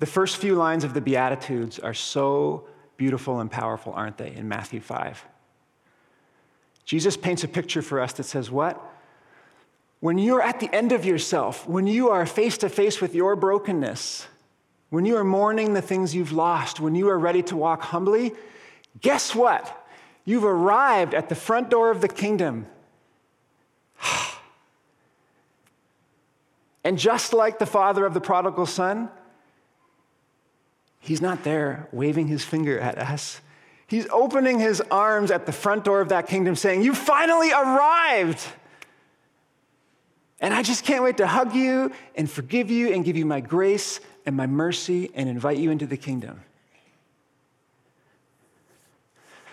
The 0.00 0.06
first 0.06 0.38
few 0.38 0.56
lines 0.56 0.82
of 0.82 0.94
the 0.94 1.00
Beatitudes 1.00 1.78
are 1.78 1.94
so 1.94 2.66
beautiful 2.96 3.38
and 3.38 3.48
powerful, 3.48 3.92
aren't 3.92 4.18
they, 4.18 4.34
in 4.34 4.48
Matthew 4.48 4.80
5? 4.80 5.26
Jesus 6.84 7.16
paints 7.16 7.44
a 7.44 7.48
picture 7.48 7.82
for 7.82 8.00
us 8.00 8.12
that 8.14 8.24
says, 8.24 8.50
What? 8.50 8.80
When 10.00 10.18
you're 10.18 10.42
at 10.42 10.58
the 10.60 10.74
end 10.74 10.92
of 10.92 11.04
yourself, 11.04 11.68
when 11.68 11.86
you 11.86 12.10
are 12.10 12.26
face 12.26 12.58
to 12.58 12.68
face 12.68 13.00
with 13.00 13.14
your 13.14 13.36
brokenness, 13.36 14.26
when 14.90 15.04
you 15.04 15.16
are 15.16 15.24
mourning 15.24 15.74
the 15.74 15.82
things 15.82 16.14
you've 16.14 16.32
lost, 16.32 16.80
when 16.80 16.94
you 16.94 17.08
are 17.08 17.18
ready 17.18 17.42
to 17.44 17.56
walk 17.56 17.82
humbly, 17.82 18.32
guess 19.00 19.34
what? 19.34 19.86
You've 20.24 20.44
arrived 20.44 21.14
at 21.14 21.28
the 21.28 21.34
front 21.34 21.70
door 21.70 21.90
of 21.90 22.00
the 22.00 22.08
kingdom. 22.08 22.66
and 26.84 26.98
just 26.98 27.32
like 27.32 27.58
the 27.58 27.66
father 27.66 28.04
of 28.04 28.12
the 28.12 28.20
prodigal 28.20 28.66
son, 28.66 29.08
He's 31.02 31.20
not 31.20 31.42
there 31.42 31.88
waving 31.90 32.28
his 32.28 32.44
finger 32.44 32.78
at 32.78 32.96
us. 32.96 33.40
He's 33.92 34.08
opening 34.08 34.58
his 34.58 34.80
arms 34.90 35.30
at 35.30 35.44
the 35.44 35.52
front 35.52 35.84
door 35.84 36.00
of 36.00 36.08
that 36.08 36.26
kingdom 36.26 36.56
saying, 36.56 36.80
You 36.80 36.94
finally 36.94 37.52
arrived. 37.52 38.42
And 40.40 40.54
I 40.54 40.62
just 40.62 40.86
can't 40.86 41.04
wait 41.04 41.18
to 41.18 41.26
hug 41.26 41.54
you 41.54 41.92
and 42.14 42.30
forgive 42.30 42.70
you 42.70 42.94
and 42.94 43.04
give 43.04 43.18
you 43.18 43.26
my 43.26 43.40
grace 43.40 44.00
and 44.24 44.34
my 44.34 44.46
mercy 44.46 45.10
and 45.14 45.28
invite 45.28 45.58
you 45.58 45.70
into 45.70 45.86
the 45.86 45.98
kingdom. 45.98 46.40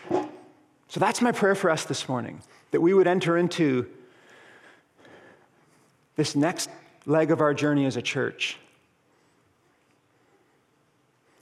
So 0.10 1.02
that's 1.02 1.22
my 1.22 1.34
prayer 1.34 1.54
for 1.54 1.70
us 1.70 1.84
this 1.84 2.08
morning 2.08 2.42
that 2.72 2.80
we 2.80 2.94
would 2.94 3.08
enter 3.08 3.38
into 3.38 3.88
this 6.16 6.34
next 6.34 6.70
leg 7.06 7.32
of 7.32 7.42
our 7.42 7.54
journey 7.54 7.86
as 7.86 7.98
a 7.98 8.02
church 8.02 8.58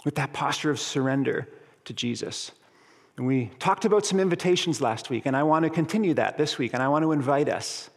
with 0.04 0.16
that 0.16 0.34
posture 0.34 0.72
of 0.72 0.80
surrender 0.80 1.48
to 1.86 1.94
Jesus. 1.94 2.54
And 3.18 3.26
we 3.26 3.52
talked 3.58 3.84
about 3.84 4.06
some 4.06 4.20
invitations 4.20 4.80
last 4.80 5.10
week, 5.10 5.26
and 5.26 5.36
I 5.36 5.42
want 5.44 5.64
to 5.64 5.72
continue 5.72 6.14
that 6.14 6.38
this 6.38 6.60
week, 6.60 6.74
and 6.74 6.84
I 6.84 6.88
want 6.88 7.04
to 7.04 7.12
invite 7.12 7.50
us 7.50 7.90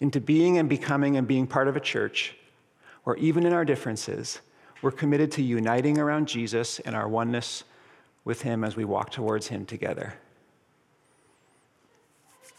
into 0.00 0.20
being 0.20 0.58
and 0.58 0.68
becoming 0.68 1.16
and 1.18 1.28
being 1.28 1.46
part 1.46 1.68
of 1.68 1.76
a 1.76 1.80
church 1.80 2.34
where, 3.04 3.16
even 3.16 3.44
in 3.44 3.52
our 3.52 3.64
differences, 3.64 4.40
we're 4.80 4.90
committed 4.90 5.30
to 5.32 5.42
uniting 5.42 5.98
around 5.98 6.28
Jesus 6.28 6.80
and 6.80 6.96
our 6.96 7.06
oneness 7.06 7.64
with 8.24 8.42
Him 8.42 8.64
as 8.64 8.74
we 8.74 8.86
walk 8.86 9.10
towards 9.10 9.48
Him 9.48 9.66
together. 9.66 10.14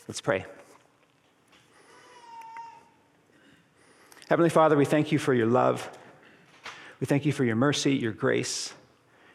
Let's 0.08 0.22
pray. 0.22 0.46
Heavenly 4.30 4.50
Father, 4.50 4.78
we 4.78 4.86
thank 4.86 5.12
you 5.12 5.18
for 5.18 5.34
your 5.34 5.48
love. 5.48 5.90
We 7.00 7.08
thank 7.08 7.26
you 7.26 7.32
for 7.32 7.44
your 7.44 7.56
mercy, 7.56 7.96
your 7.96 8.12
grace, 8.12 8.74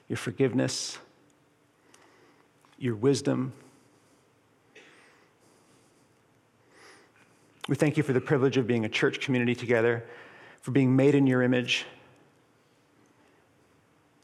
your 0.09 0.17
forgiveness, 0.17 0.99
your 2.81 2.97
wisdom. 2.97 3.53
We 7.69 7.77
thank 7.77 7.97
you 7.97 8.03
for 8.03 8.13
the 8.13 8.21
privilege 8.21 8.57
of 8.57 8.67
being 8.67 8.85
a 8.85 8.89
church 8.89 9.21
community 9.21 9.55
together, 9.55 10.05
for 10.63 10.73
being 10.73 10.97
made 10.97 11.15
in 11.15 11.27
your 11.27 11.43
image, 11.43 11.85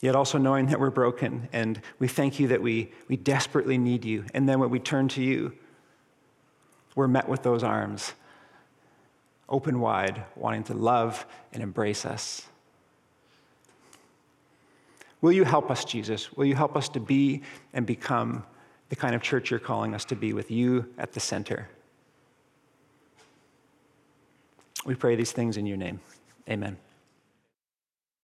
yet 0.00 0.16
also 0.16 0.38
knowing 0.38 0.66
that 0.66 0.80
we're 0.80 0.90
broken. 0.90 1.48
And 1.52 1.80
we 1.98 2.08
thank 2.08 2.40
you 2.40 2.48
that 2.48 2.60
we, 2.60 2.92
we 3.06 3.16
desperately 3.16 3.78
need 3.78 4.04
you. 4.04 4.24
And 4.34 4.48
then 4.48 4.58
when 4.58 4.70
we 4.70 4.80
turn 4.80 5.06
to 5.08 5.22
you, 5.22 5.52
we're 6.96 7.08
met 7.08 7.28
with 7.28 7.42
those 7.42 7.62
arms 7.62 8.14
open 9.48 9.78
wide, 9.78 10.24
wanting 10.34 10.64
to 10.64 10.74
love 10.74 11.24
and 11.52 11.62
embrace 11.62 12.04
us. 12.04 12.48
Will 15.26 15.32
you 15.32 15.42
help 15.42 15.72
us, 15.72 15.84
Jesus? 15.84 16.32
Will 16.34 16.44
you 16.44 16.54
help 16.54 16.76
us 16.76 16.88
to 16.90 17.00
be 17.00 17.42
and 17.72 17.84
become 17.84 18.44
the 18.90 18.94
kind 18.94 19.12
of 19.12 19.22
church 19.22 19.50
you're 19.50 19.58
calling 19.58 19.92
us 19.92 20.04
to 20.04 20.14
be 20.14 20.32
with 20.32 20.52
you 20.52 20.86
at 20.98 21.10
the 21.14 21.18
center? 21.18 21.68
We 24.84 24.94
pray 24.94 25.16
these 25.16 25.32
things 25.32 25.56
in 25.56 25.66
your 25.66 25.78
name. 25.78 25.98
Amen. 26.48 26.76